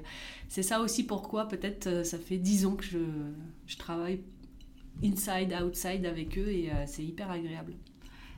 [0.49, 4.21] c'est ça aussi pourquoi peut-être ça fait dix ans que je travaille
[5.03, 7.73] inside, outside avec eux et euh, c'est hyper agréable.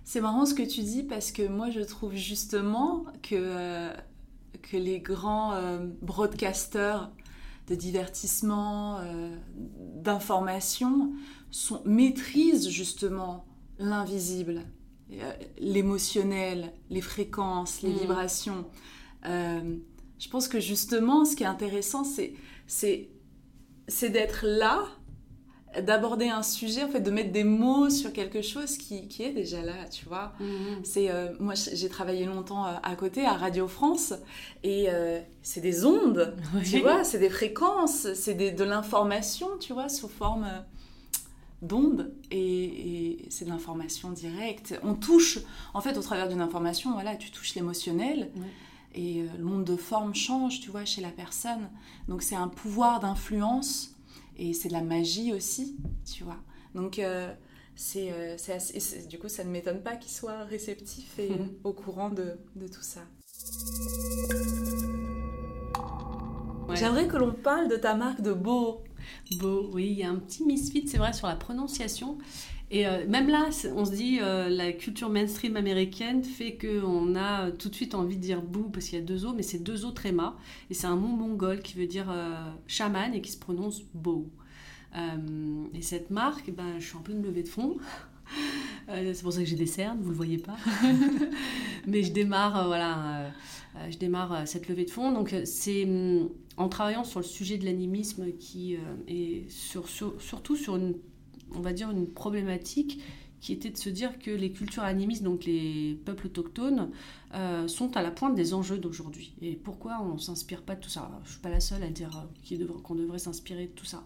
[0.03, 3.93] C'est marrant ce que tu dis parce que moi je trouve justement que, euh,
[4.63, 7.11] que les grands euh, broadcasters
[7.67, 9.35] de divertissement, euh,
[10.03, 11.11] d'information,
[11.85, 13.45] maîtrisent justement
[13.77, 14.63] l'invisible,
[15.13, 17.99] euh, l'émotionnel, les fréquences, les Mhm.
[17.99, 18.65] vibrations.
[19.25, 19.75] Euh,
[20.17, 22.33] je pense que justement ce qui est intéressant c'est
[24.09, 24.85] d'être là
[25.85, 29.31] d'aborder un sujet, en fait, de mettre des mots sur quelque chose qui, qui est
[29.31, 30.33] déjà là, tu vois.
[30.83, 34.13] C'est euh, moi j'ai travaillé longtemps euh, à côté à Radio France
[34.63, 39.89] et euh, c'est des ondes, tu vois, c'est des fréquences, c'est de l'information, tu vois,
[39.89, 40.47] sous forme
[41.61, 44.79] d'ondes et, et c'est de l'information directe.
[44.81, 45.39] On touche,
[45.75, 48.31] en fait, au travers d'une information, voilà, tu touches l'émotionnel.
[48.95, 51.69] Et le monde de forme change, tu vois, chez la personne.
[52.07, 53.98] Donc c'est un pouvoir d'influence
[54.39, 55.77] et c'est de la magie aussi,
[56.11, 56.37] tu vois.
[56.75, 57.33] Donc euh,
[57.75, 61.29] c'est, euh, assez- du coup, ça ne m'étonne pas qu'il soit réceptif et
[61.63, 63.01] au courant de, de tout ça.
[66.67, 66.75] Ouais.
[66.75, 68.83] J'aimerais que l'on parle de ta marque de beau.
[69.39, 72.17] Beau, oui, il y a un petit misfit, c'est vrai, sur la prononciation.
[72.71, 77.47] Et euh, même là, on se dit, euh, la culture mainstream américaine fait qu'on a
[77.47, 79.41] euh, tout de suite envie de dire bou parce qu'il y a deux O, mais
[79.41, 80.37] c'est deux O tréma.
[80.69, 82.13] Et c'est un mot mongol qui veut dire
[82.67, 84.29] chaman et qui se prononce beau.
[85.73, 87.77] Et cette marque, ben, je suis en pleine levée de fonds.
[88.87, 90.55] C'est pour ça que j'ai des cernes, vous le voyez pas.
[91.87, 93.31] Mais je démarre, voilà,
[93.89, 95.11] je démarre cette levée de fonds.
[95.11, 100.55] Donc c'est hum, en travaillant sur le sujet de l'animisme qui est sur, sur- surtout
[100.55, 100.95] sur une,
[101.55, 103.01] on va dire une problématique
[103.41, 106.89] qui était de se dire que les cultures animistes, donc les peuples autochtones,
[107.33, 109.33] euh, sont à la pointe des enjeux d'aujourd'hui.
[109.41, 111.01] Et pourquoi on ne s'inspire pas de tout ça?
[111.01, 113.85] Alors, Je ne suis pas la seule à dire euh, qu'on devrait s'inspirer de tout
[113.85, 114.03] ça.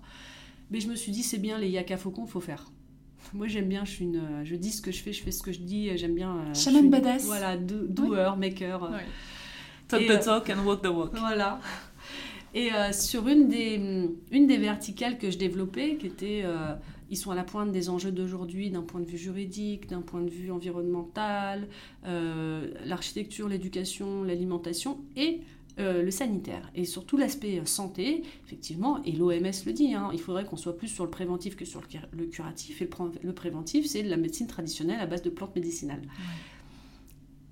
[0.69, 2.69] Mais je me suis dit, c'est bien, les yaka faucons, il faut faire.
[3.33, 5.31] Moi j'aime bien, je, suis une, euh, je dis ce que je fais, je fais
[5.31, 6.35] ce que je dis, j'aime bien...
[6.37, 7.25] euh, Shaman une- badass.
[7.25, 8.91] Voilà, do- doer, maker.
[9.87, 11.17] Talk Et, the talk and walk the walk.
[11.17, 11.59] voilà.
[12.53, 16.75] Et euh, sur une des, une des verticales que je développais, qui était, euh,
[17.13, 20.21] ils sont à la pointe des enjeux d'aujourd'hui d'un point de vue juridique, d'un point
[20.21, 21.67] de vue environnemental,
[22.05, 25.41] euh, l'architecture, l'éducation, l'alimentation et
[25.79, 26.69] euh, le sanitaire.
[26.75, 30.77] Et surtout l'aspect euh, santé, effectivement, et l'OMS le dit, hein, il faudrait qu'on soit
[30.77, 32.81] plus sur le préventif que sur le, cur- le curatif.
[32.81, 36.01] Et le, pré- le préventif, c'est de la médecine traditionnelle à base de plantes médicinales.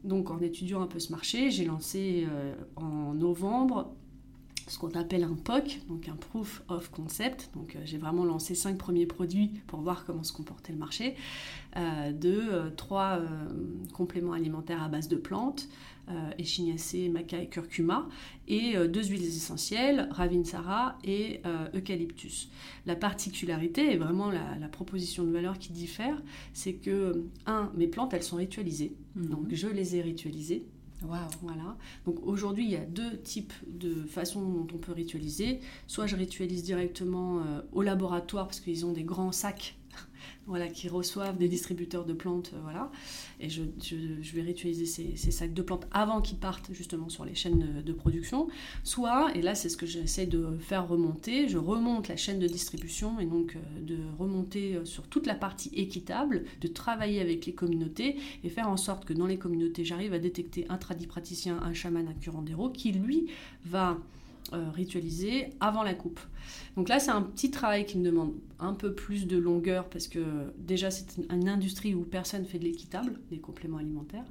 [0.04, 3.94] Donc en étudiant un peu ce marché, j'ai lancé euh, en novembre
[4.72, 7.50] ce qu'on appelle un POC, donc un Proof of Concept.
[7.54, 11.16] Donc j'ai vraiment lancé cinq premiers produits pour voir comment se comportait le marché,
[11.76, 13.20] de trois
[13.94, 15.68] compléments alimentaires à base de plantes,
[16.38, 18.08] échinaceae, maca et curcuma,
[18.48, 21.42] et deux huiles essentielles, ravinsara et
[21.74, 22.50] eucalyptus.
[22.86, 26.22] La particularité, et vraiment la, proposition de valeur qui diffère,
[26.54, 29.28] c'est que, un, mes plantes, elles sont ritualisées, mhm.
[29.28, 30.66] donc je les ai ritualisées,
[31.02, 31.78] voilà.
[32.06, 35.60] Donc aujourd'hui, il y a deux types de façons dont on peut ritualiser.
[35.88, 39.76] Soit je ritualise directement euh, au laboratoire parce qu'ils ont des grands sacs
[40.48, 42.92] voilà, qui reçoivent des distributeurs de plantes, euh, voilà.
[43.40, 43.62] Et je,
[44.34, 48.48] vais réutiliser ces, sacs de plantes avant qu'ils partent justement sur les chaînes de, production.
[48.84, 52.48] Soit, et là c'est ce que j'essaie de faire remonter, je remonte la chaîne de
[52.48, 57.46] distribution et donc euh, de remonter euh, sur toute la partie équitable, de travailler avec
[57.46, 61.60] les communautés et faire en sorte que dans les communautés, j'arrive à détecter un tradipraticien,
[61.62, 63.28] un chaman, un curandero qui lui
[63.66, 63.98] va
[64.74, 66.20] ritualisé avant la coupe.
[66.76, 70.08] Donc là, c'est un petit travail qui me demande un peu plus de longueur parce
[70.08, 70.20] que
[70.58, 74.26] déjà, c'est une industrie où personne fait de l'équitable, des compléments alimentaires.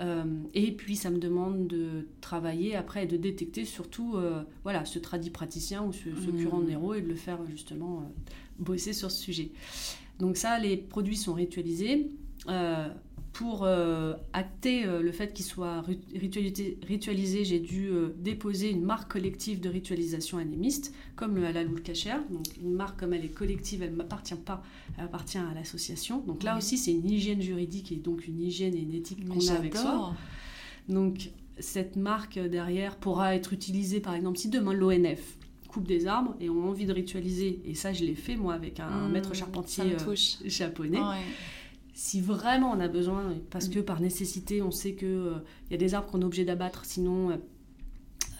[0.00, 4.84] Euh, et puis, ça me demande de travailler après et de détecter surtout euh, voilà,
[4.84, 8.10] ce tradit praticien ou ce, ce curant de Nero et de le faire justement
[8.58, 9.50] bosser sur ce sujet.
[10.18, 12.10] Donc ça, les produits sont ritualisés
[13.36, 15.84] pour euh, acter euh, le fait qu'il soit
[16.14, 21.74] ritualisé, j'ai dû euh, déposer une marque collective de ritualisation anémiste, comme le halal ou
[21.74, 22.16] le kasher.
[22.30, 24.62] Donc une marque comme elle est collective, elle ne m'appartient pas,
[24.96, 26.20] elle appartient à l'association.
[26.26, 29.46] Donc là aussi, c'est une hygiène juridique et donc une hygiène et une éthique qu'on
[29.48, 30.14] a avec soi.
[30.88, 35.36] Donc cette marque derrière pourra être utilisée, par exemple, si demain l'ONF
[35.68, 38.80] coupe des arbres et ont envie de ritualiser, et ça je l'ai fait moi avec
[38.80, 39.84] un mmh, maître charpentier
[40.46, 41.00] japonais
[41.96, 43.72] si vraiment on a besoin, parce mm.
[43.72, 45.38] que par nécessité, on sait qu'il euh,
[45.70, 47.40] y a des arbres qu'on est obligé d'abattre, sinon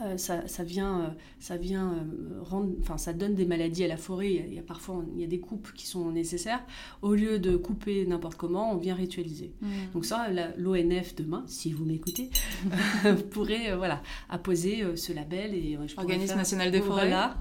[0.03, 1.09] euh, ça, vient, euh,
[1.41, 4.45] ça vient euh, rendre, enfin ça donne des maladies à la forêt.
[4.47, 6.61] Il y a parfois il y a des coupes qui sont nécessaires.
[7.03, 9.53] Au lieu de couper n'importe comment, on vient ritualiser.
[9.61, 9.69] Mmh.
[9.95, 12.31] Donc ça, l'ONF demain, si vous m'écoutez,
[13.31, 17.07] pourrait voilà apposer ce label et je Organisme national des forêts.
[17.07, 17.37] Voilà,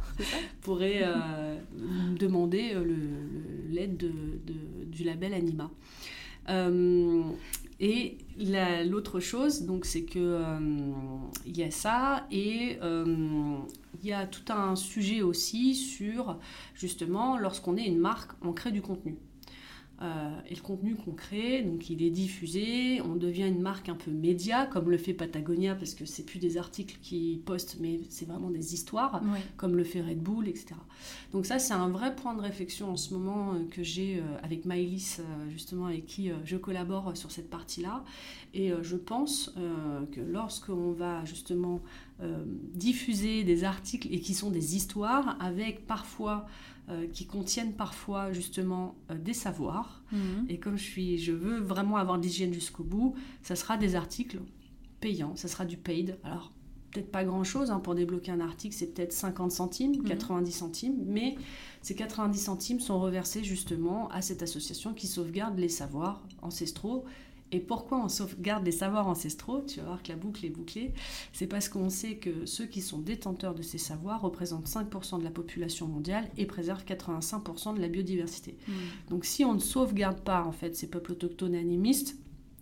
[0.61, 1.03] pourrait
[2.17, 2.73] demander
[3.69, 4.11] l'aide de,
[4.85, 5.71] du label Anima.
[7.79, 8.17] Et
[8.85, 10.59] l'autre chose, donc, c'est que euh,
[11.45, 13.57] il y a ça et euh,
[14.01, 16.39] il y a tout un sujet aussi sur
[16.73, 19.17] justement lorsqu'on est une marque, on crée du contenu.
[20.01, 23.95] Euh, et le contenu qu'on crée, donc il est diffusé, on devient une marque un
[23.95, 28.01] peu média, comme le fait Patagonia, parce que c'est plus des articles qui postent, mais
[28.09, 29.21] c'est vraiment des histoires,
[29.55, 30.75] comme le fait Red Bull, etc.
[31.31, 34.23] Donc ça, c'est un vrai point de réflexion en ce moment euh, que j'ai euh,
[34.43, 38.03] avec Maëlys, justement, avec qui je collabore sur cette partie-là.
[38.53, 39.53] Et je pense
[40.11, 41.81] que lorsqu'on va justement
[42.73, 46.47] diffuser des articles et qui sont des histoires, avec parfois
[46.89, 50.03] euh, qui contiennent parfois justement euh, des savoirs.
[50.11, 50.45] Mhm.
[50.49, 54.39] Et comme je, suis, je veux vraiment avoir l'hygiène jusqu'au bout, ça sera des articles
[54.99, 56.19] payants, ça sera du paid.
[56.23, 56.51] Alors
[56.91, 60.51] peut-être pas grand-chose, hein, pour débloquer un article c'est peut-être 50 centimes, 90 mhm.
[60.51, 61.35] centimes, mais
[61.81, 67.03] ces 90 centimes sont reversés justement à cette association qui sauvegarde les savoirs ancestraux
[67.51, 70.93] et pourquoi on sauvegarde les savoirs ancestraux Tu vas voir que la boucle est bouclée.
[71.31, 75.23] C'est parce qu'on sait que ceux qui sont détenteurs de ces savoirs représentent 5% de
[75.23, 78.57] la population mondiale et préservent 85% de la biodiversité.
[78.67, 78.73] Hmm.
[79.09, 81.63] Donc si on ne sauvegarde pas en fait ces peuples autochtones et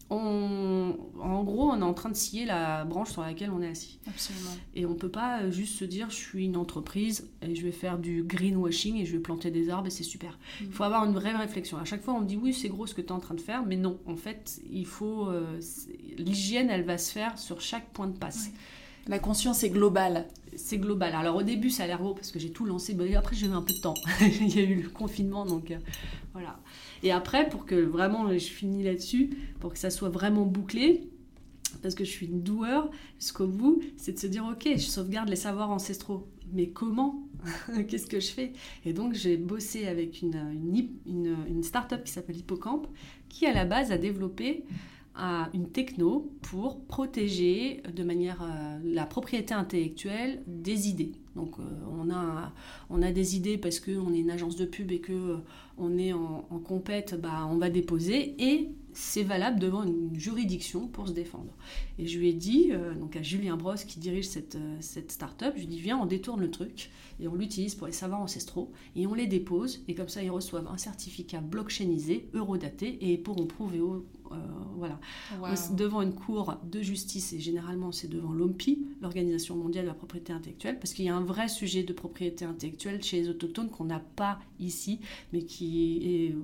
[0.10, 3.68] animistes, en gros, on est en train de scier la branche sur laquelle on est
[3.68, 4.00] assis.
[4.08, 4.52] Absolument.
[4.76, 7.72] Et on ne peut pas juste se dire, je suis une entreprise et je vais
[7.72, 10.38] faire du greenwashing et je vais planter des arbres et c'est super.
[10.62, 10.72] Il mm.
[10.72, 11.78] faut avoir une vraie réflexion.
[11.78, 13.36] À chaque fois, on me dit, oui, c'est gros ce que tu es en train
[13.36, 15.30] de faire, mais non, en fait, il faut.
[15.30, 15.60] Euh,
[16.18, 18.52] l'hygiène, elle va se faire sur chaque point de passe.
[19.08, 20.28] La conscience est globale.
[20.56, 21.14] C'est global.
[21.16, 22.94] Alors au début, ça a l'air gros parce que j'ai tout lancé.
[22.94, 23.96] Mais après, j'ai eu un peu de temps.
[24.22, 25.78] Il y a eu le confinement, donc euh,
[26.34, 26.60] voilà.
[27.02, 31.10] Et après, pour que vraiment je finis là-dessus, pour que ça soit vraiment bouclé,
[31.82, 32.90] parce que je suis une doueur
[33.20, 36.28] jusqu'au bout, c'est de se dire ok, je sauvegarde les savoirs ancestraux.
[36.54, 37.28] Mais comment
[37.88, 38.54] Qu'est-ce que je fais
[38.86, 40.36] Et donc j'ai bossé avec une,
[41.06, 42.88] une, une, start-up qui s'appelle Hippocampe,
[43.28, 44.64] qui à la base a développé
[45.16, 51.12] à une techno pour protéger de manière euh, la propriété intellectuelle des idées.
[51.36, 52.52] Donc euh, on, a,
[52.90, 55.38] on a des idées parce qu'on est une agence de pub et que euh,
[55.78, 60.88] on est en, en compète, bah, on va déposer et c'est valable devant une juridiction
[60.88, 61.54] pour se défendre.
[61.98, 65.62] Et je lui ai dit, donc à Julien Brosse qui dirige cette, cette start-up, je
[65.62, 68.72] lui ai dit viens on détourne le truc et on l'utilise pour les savoirs ancestraux
[68.96, 73.48] et on les dépose et comme ça ils reçoivent un certificat blockchainisé, eurodaté et pourront
[73.48, 74.06] prouver au,
[74.78, 75.00] voilà.
[75.76, 80.34] Devant une cour de justice, et généralement c'est devant l'OMPI, l'Organisation mondiale de la propriété
[80.34, 83.86] intellectuelle, parce qu'il y a un vrai sujet de propriété intellectuelle chez les autochtones qu'on
[83.86, 85.00] n'a pas ici,
[85.32, 86.36] mais qui est.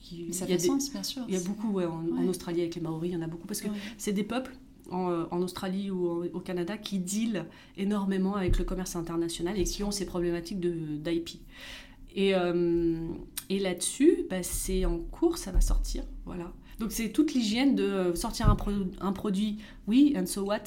[0.00, 1.22] Qui, ça fait sens, bien sûr.
[1.28, 3.60] Il y a beaucoup, en, Australie avec les Maoris, il y en a beaucoup, parce
[3.60, 3.68] que
[3.98, 4.56] c'est des peuples
[4.90, 7.46] en, Australie ou au Canada qui dealent
[7.76, 11.30] énormément avec le commerce international et qui ont ces problématiques d'IP.
[12.14, 13.08] Et, euh,
[13.48, 16.04] et là-dessus, bah, c'est en cours, ça va sortir.
[16.24, 16.52] Voilà.
[16.82, 18.56] Donc c'est toute l'hygiène de sortir un,
[19.00, 20.64] un, produit, oui, and so what.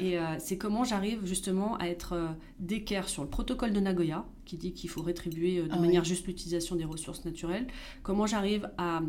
[0.00, 2.26] Et euh, c'est comment j'arrive justement à être euh,
[2.58, 6.26] d'équerre sur le protocole de Nagoya, qui dit qu'il faut rétribuer de ah manière juste
[6.26, 7.68] l'utilisation des ressources naturelles.
[8.02, 9.02] Comment j'arrive à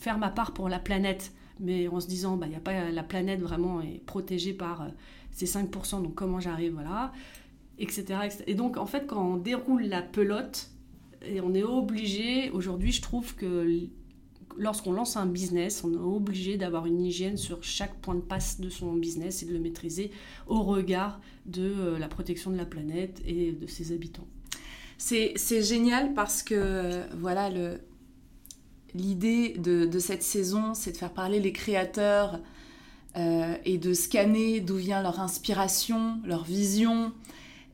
[0.00, 3.04] faire ma part pour la planète, mais en se disant, bah, y a pas, la
[3.04, 4.88] planète vraiment est protégée par
[5.30, 7.12] ces 5%, donc comment j'arrive, voilà,
[7.78, 8.42] etc., etc.
[8.48, 10.70] Et donc en fait, quand on déroule la pelote,
[11.22, 13.86] et on est obligé, aujourd'hui je trouve que
[14.56, 18.60] lorsqu'on lance un business, on est obligé d'avoir une hygiène sur chaque point de passe
[18.60, 20.10] de son business et de le maîtriser
[20.46, 24.26] au regard de euh, la protection de la planète et de ses habitants.
[24.98, 27.80] C'est génial parce que voilà le
[28.92, 32.40] l'idée de, cette saison, c'est de faire parler les créateurs
[33.16, 37.12] euh, et de scanner d'où vient leur inspiration, leur vision,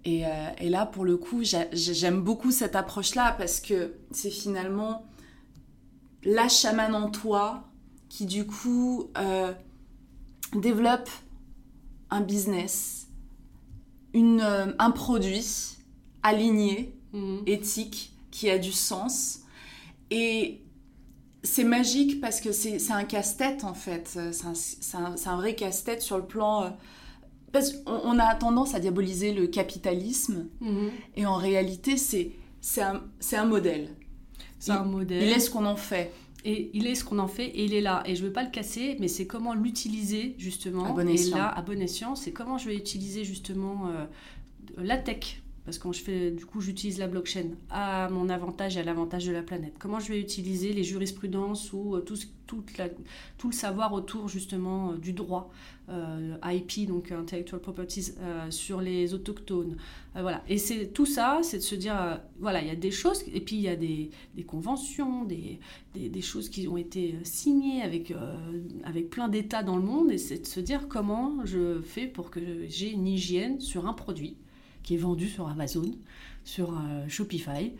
[0.06, 5.04] euh, et, là, pour le coup, j'aime beaucoup cette approche-là parce que c'est finalement
[6.26, 7.64] la chamane en toi
[8.08, 9.52] qui, du coup, euh,
[10.54, 11.08] développe
[12.10, 13.08] un business,
[14.12, 15.78] une, euh, un produit
[16.22, 17.42] aligné, mhm.
[17.46, 19.40] éthique, qui a du sens.
[20.10, 20.60] Et
[21.42, 24.18] c'est magique parce que c'est un casse-tête, en fait.
[24.32, 26.76] C'est un, un, vrai casse-tête sur le plan
[27.86, 30.90] on, a tendance à diaboliser le capitalisme, mhm.
[31.16, 32.32] et en réalité, c'est
[32.82, 33.02] un,
[33.32, 33.95] un modèle.
[34.66, 35.22] C'est un modèle.
[35.22, 36.12] Il est ce qu'on en fait.
[36.44, 38.02] Et il est ce qu'on en fait et il est là.
[38.06, 40.84] Et je ne veux pas le casser, mais c'est comment l'utiliser justement.
[40.84, 41.36] À bon escient.
[41.36, 44.04] Et là, à bon escient, c'est comment je vais utiliser justement euh,
[44.76, 49.26] la tech parce que du coup, j'utilise la blockchain à mon avantage et à l'avantage
[49.26, 49.74] de la planète.
[49.80, 54.96] Comment je vais utiliser les jurisprudences ou euh, tout, tout le savoir autour justement euh,
[54.96, 55.50] du droit
[55.88, 58.12] euh, IP, donc intellectual properties,
[58.50, 59.76] sur les autochtones.
[60.14, 60.44] voilà.
[60.48, 63.40] Et c'est tout ça, c'est de se dire, voilà, il y a des choses, et
[63.40, 65.58] puis il y a des, des conventions, des,
[65.94, 68.12] des, des, choses qui ont été signées avec,
[68.84, 72.30] avec plein d'États dans le monde, et c'est de se dire comment je fais pour
[72.30, 74.36] que j'ai une hygiène sur un produit
[74.86, 75.90] qui est vendu sur Amazon,
[76.44, 77.72] sur euh, Shopify,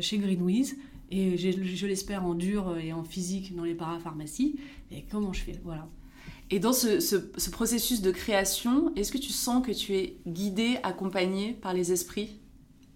[0.00, 0.76] chez Greenwiz,
[1.12, 4.56] et je, l'espère en dur et en physique dans les parapharmacies.
[4.90, 5.60] Et comment je fais?
[5.62, 5.86] Voilà.
[6.50, 10.78] Et dans ce, ce, processus de création, est-ce que tu sens que tu es guidée,
[10.82, 12.38] accompagnée par les esprits?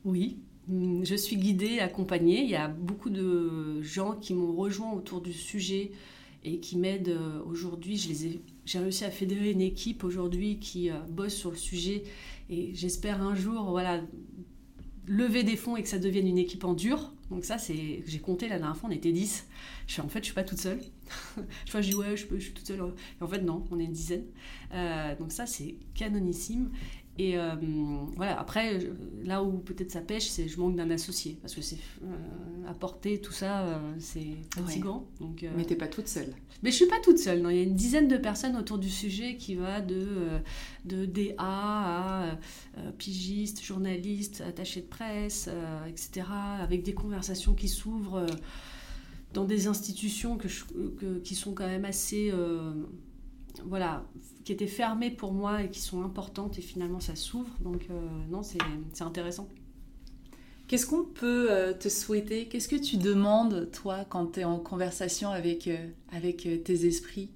[0.07, 2.43] Oui, mm, je suis guidée, accompagnée.
[2.43, 5.93] Il y a beaucoup de gens qui m'ont rejoint autour du sujet
[6.47, 7.97] et qui m'aident euh, aujourd'hui.
[8.64, 12.05] j'ai réussi à fédérer une équipe aujourd'hui qui euh, bosse sur le sujet
[12.49, 14.01] et j'espère un jour, voilà,
[15.07, 17.12] lever des fonds et que ça devienne une équipe en dur.
[17.30, 19.47] Donc ça, c'est, j'ai compté la dernière fois, on était 10.
[19.88, 20.80] Je suis en fait, je suis pas toute seule.
[21.66, 22.80] je vois, je dis ouais, je, peux, suis toute seule.
[23.20, 24.24] En fait, non, on est une dizaine.
[24.72, 26.70] Euh, donc ça, c'est canonissime.
[27.19, 27.55] Et euh,
[28.17, 28.79] voilà, après,
[29.25, 31.39] là où peut-être ça pêche, c'est je manque d'un associé.
[31.41, 35.07] Parce que c'est euh, apporter tout ça, euh, c'est fatigant.
[35.21, 35.27] Ouais.
[35.27, 36.35] Donc, Mais t'es pas toute seule.
[36.62, 37.41] Mais je suis pas toute seule.
[37.41, 37.49] Non.
[37.49, 40.07] Il y a une dizaine de personnes autour du sujet qui va de,
[40.85, 42.39] de DA à
[42.99, 45.49] pigistes, journalistes, attachés de presse,
[45.89, 46.27] etc.
[46.61, 48.27] Avec des conversations qui s'ouvrent
[49.33, 50.49] dans des institutions que,
[50.99, 52.33] que, qui sont quand même assez
[53.64, 54.04] voilà,
[54.44, 57.50] qui étaient fermées pour moi et qui sont importantes et finalement ça s'ouvre.
[57.61, 59.48] Donc euh, non, c'est intéressant.
[60.68, 62.46] Qu'est-ce qu'on peut euh, te souhaiter?
[62.46, 67.30] Qu'est-ce que tu demandes, toi, quand tu es en conversation avec, euh, avec tes esprits?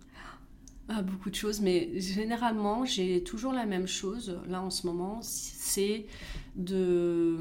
[0.89, 5.21] Ah, Beaucoup de choses, mais généralement, j'ai toujours la même chose, là en ce moment,
[5.23, 6.07] c'est
[6.57, 7.37] de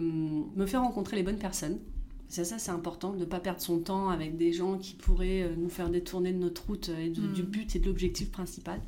[0.56, 1.80] me faire rencontrer les bonnes personnes
[2.30, 5.42] c'est ça, c'est important de ne pas perdre son temps avec des gens qui pourraient
[5.42, 7.46] euh, nous faire détourner de notre route et du mm.
[7.46, 8.80] but et de l'objectif principal.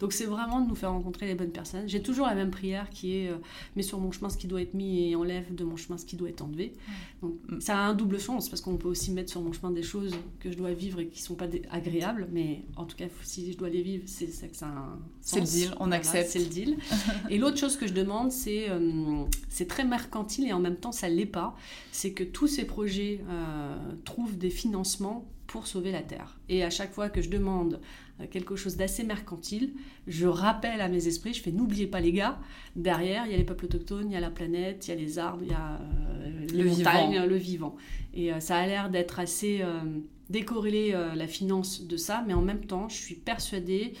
[0.00, 1.86] Donc c'est vraiment de nous faire rencontrer les bonnes personnes.
[1.86, 3.36] J'ai toujours la même prière qui est euh,
[3.76, 6.06] mets sur mon chemin ce qui doit être mis et enlève de mon chemin ce
[6.06, 6.72] qui doit être enlevé.
[7.20, 7.60] Donc mm.
[7.60, 10.14] ça a un double sens parce qu'on peut aussi mettre sur mon chemin des choses
[10.40, 13.58] que je dois vivre et qui sont pas agréables, mais en tout cas si je
[13.58, 16.30] dois les vivre, c'est ça que ça un C'est le deal, on accepte.
[16.30, 16.78] C'est le deal.
[17.30, 20.92] et l'autre chose que je demande, c'est euh, c'est très mercantile et en même temps
[20.92, 21.54] ça l'est pas,
[21.92, 22.85] c'est que tous ces projets
[23.28, 26.38] euh, trouve des financements pour sauver la Terre.
[26.48, 27.80] Et à chaque fois que je demande
[28.20, 29.72] euh, quelque chose d'assez mercantile,
[30.06, 32.38] je rappelle à mes esprits, je fais n'oubliez pas les gars,
[32.74, 34.96] derrière il y a les peuples autochtones, il y a la planète, il y a
[34.96, 37.26] les arbres, il y a euh, les le montagnes, vivant.
[37.26, 37.76] le vivant.
[38.14, 39.62] Et ça a l'air d'être assez
[40.30, 43.92] décorréler la finance de ça, mais en même temps, je suis persuadée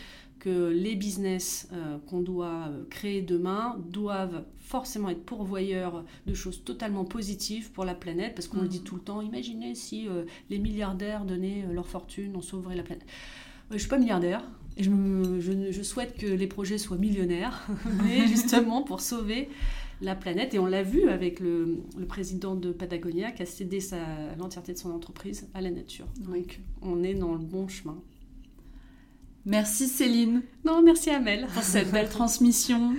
[0.46, 1.68] que les business
[2.06, 8.34] qu'on doit créer demain doivent forcément être pourvoyeurs de choses totalement positives pour la planète,
[8.34, 8.84] parce qu'on le dit mm.
[8.84, 10.08] tout le temps, imaginez si
[10.50, 13.06] les milliardaires donnaient leur fortune, on sauverait la planète.
[13.70, 14.42] je ne suis pas milliardaire,
[14.76, 14.90] et je,
[15.70, 17.66] je, souhaite que les projets soient millionnaires,
[18.04, 19.48] mais justement pour sauver
[20.02, 20.54] la planète.
[20.54, 23.78] Et on l'a vu avec le, président de Patagonia qui a cédé
[24.38, 26.06] l'entièreté de son entreprise à la nature.
[26.20, 27.98] Donc on est dans le bon chemin.
[29.46, 30.42] Merci Céline.
[30.64, 31.46] Non, merci Amel.
[31.54, 32.94] Pour cette belle transmission.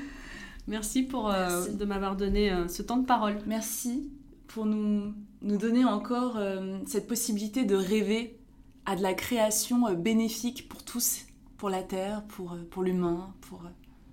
[0.68, 3.38] Merci pour euh, de m'avoir donné euh, ce temps de parole.
[3.46, 4.10] Merci
[4.48, 8.40] pour nous, nous donner encore euh, cette possibilité de rêver
[8.86, 11.26] à de la création bénéfique pour tous
[11.58, 13.64] pour la Terre, pour, pour l'humain, pour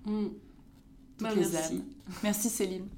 [0.06, 0.24] mm.
[0.24, 0.32] toutes
[1.20, 1.74] bah, les merci.
[1.74, 1.82] âmes.
[2.22, 2.88] Merci Céline.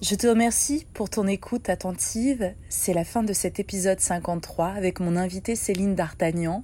[0.00, 2.54] Je te remercie pour ton écoute attentive.
[2.68, 6.62] C'est la fin de cet épisode 53 avec mon invité Céline D'Artagnan.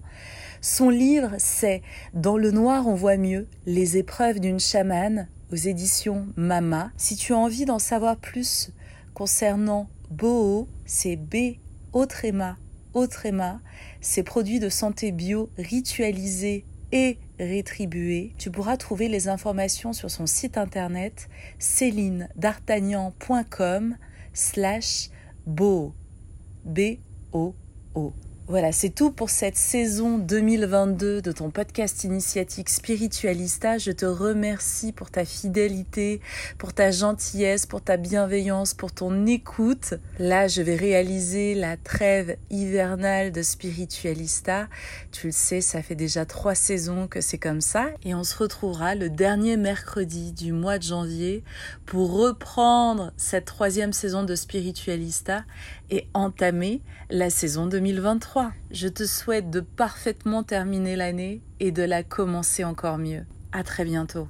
[0.61, 1.83] Son livre, c'est
[2.13, 6.93] Dans le noir on voit mieux, les épreuves d'une chamane aux éditions Mama.
[6.97, 8.71] Si tu as envie d'en savoir plus
[9.15, 11.57] concernant Boho, c'est B
[11.93, 12.57] Autrema
[12.93, 13.59] Autrema,
[14.01, 18.35] ces produits de santé bio ritualisés et rétribués.
[18.39, 21.29] Tu pourras trouver les informations sur son site internet
[21.59, 23.97] célinedartagnan.com
[24.33, 25.11] slash
[25.47, 25.95] bo.
[26.65, 28.15] B-O-O.
[28.47, 33.79] Voilà, c'est tout pour cette saison 2022 de ton podcast initiatique Spiritualista.
[33.79, 36.21] Je te remercie pour ta fidélité,
[36.59, 39.95] pour ta gentillesse, pour ta bienveillance, pour ton écoute.
[40.19, 44.69] Là, je vais réaliser la trêve hivernale de Spiritualista.
[45.11, 47.87] Tu le sais, ça fait déjà trois saisons que c'est comme ça.
[48.05, 51.45] Et on se retrouvera le dernier mercredi du mois de janvier
[51.87, 55.45] pour reprendre cette troisième saison de Spiritualista
[55.91, 58.34] et entamer la saison 2023.
[58.71, 63.25] Je te souhaite de parfaitement terminer l'année et de la commencer encore mieux.
[63.53, 64.29] À très bientôt.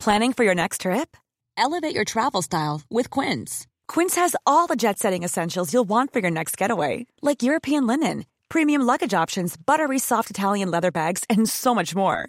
[0.00, 1.16] Planning for your next trip?
[1.56, 3.66] Elevate your travel style with Quince.
[3.88, 7.86] Quince has all the jet setting essentials you'll want for your next getaway, like European
[7.86, 12.28] linen premium luggage options, buttery soft Italian leather bags, and so much more.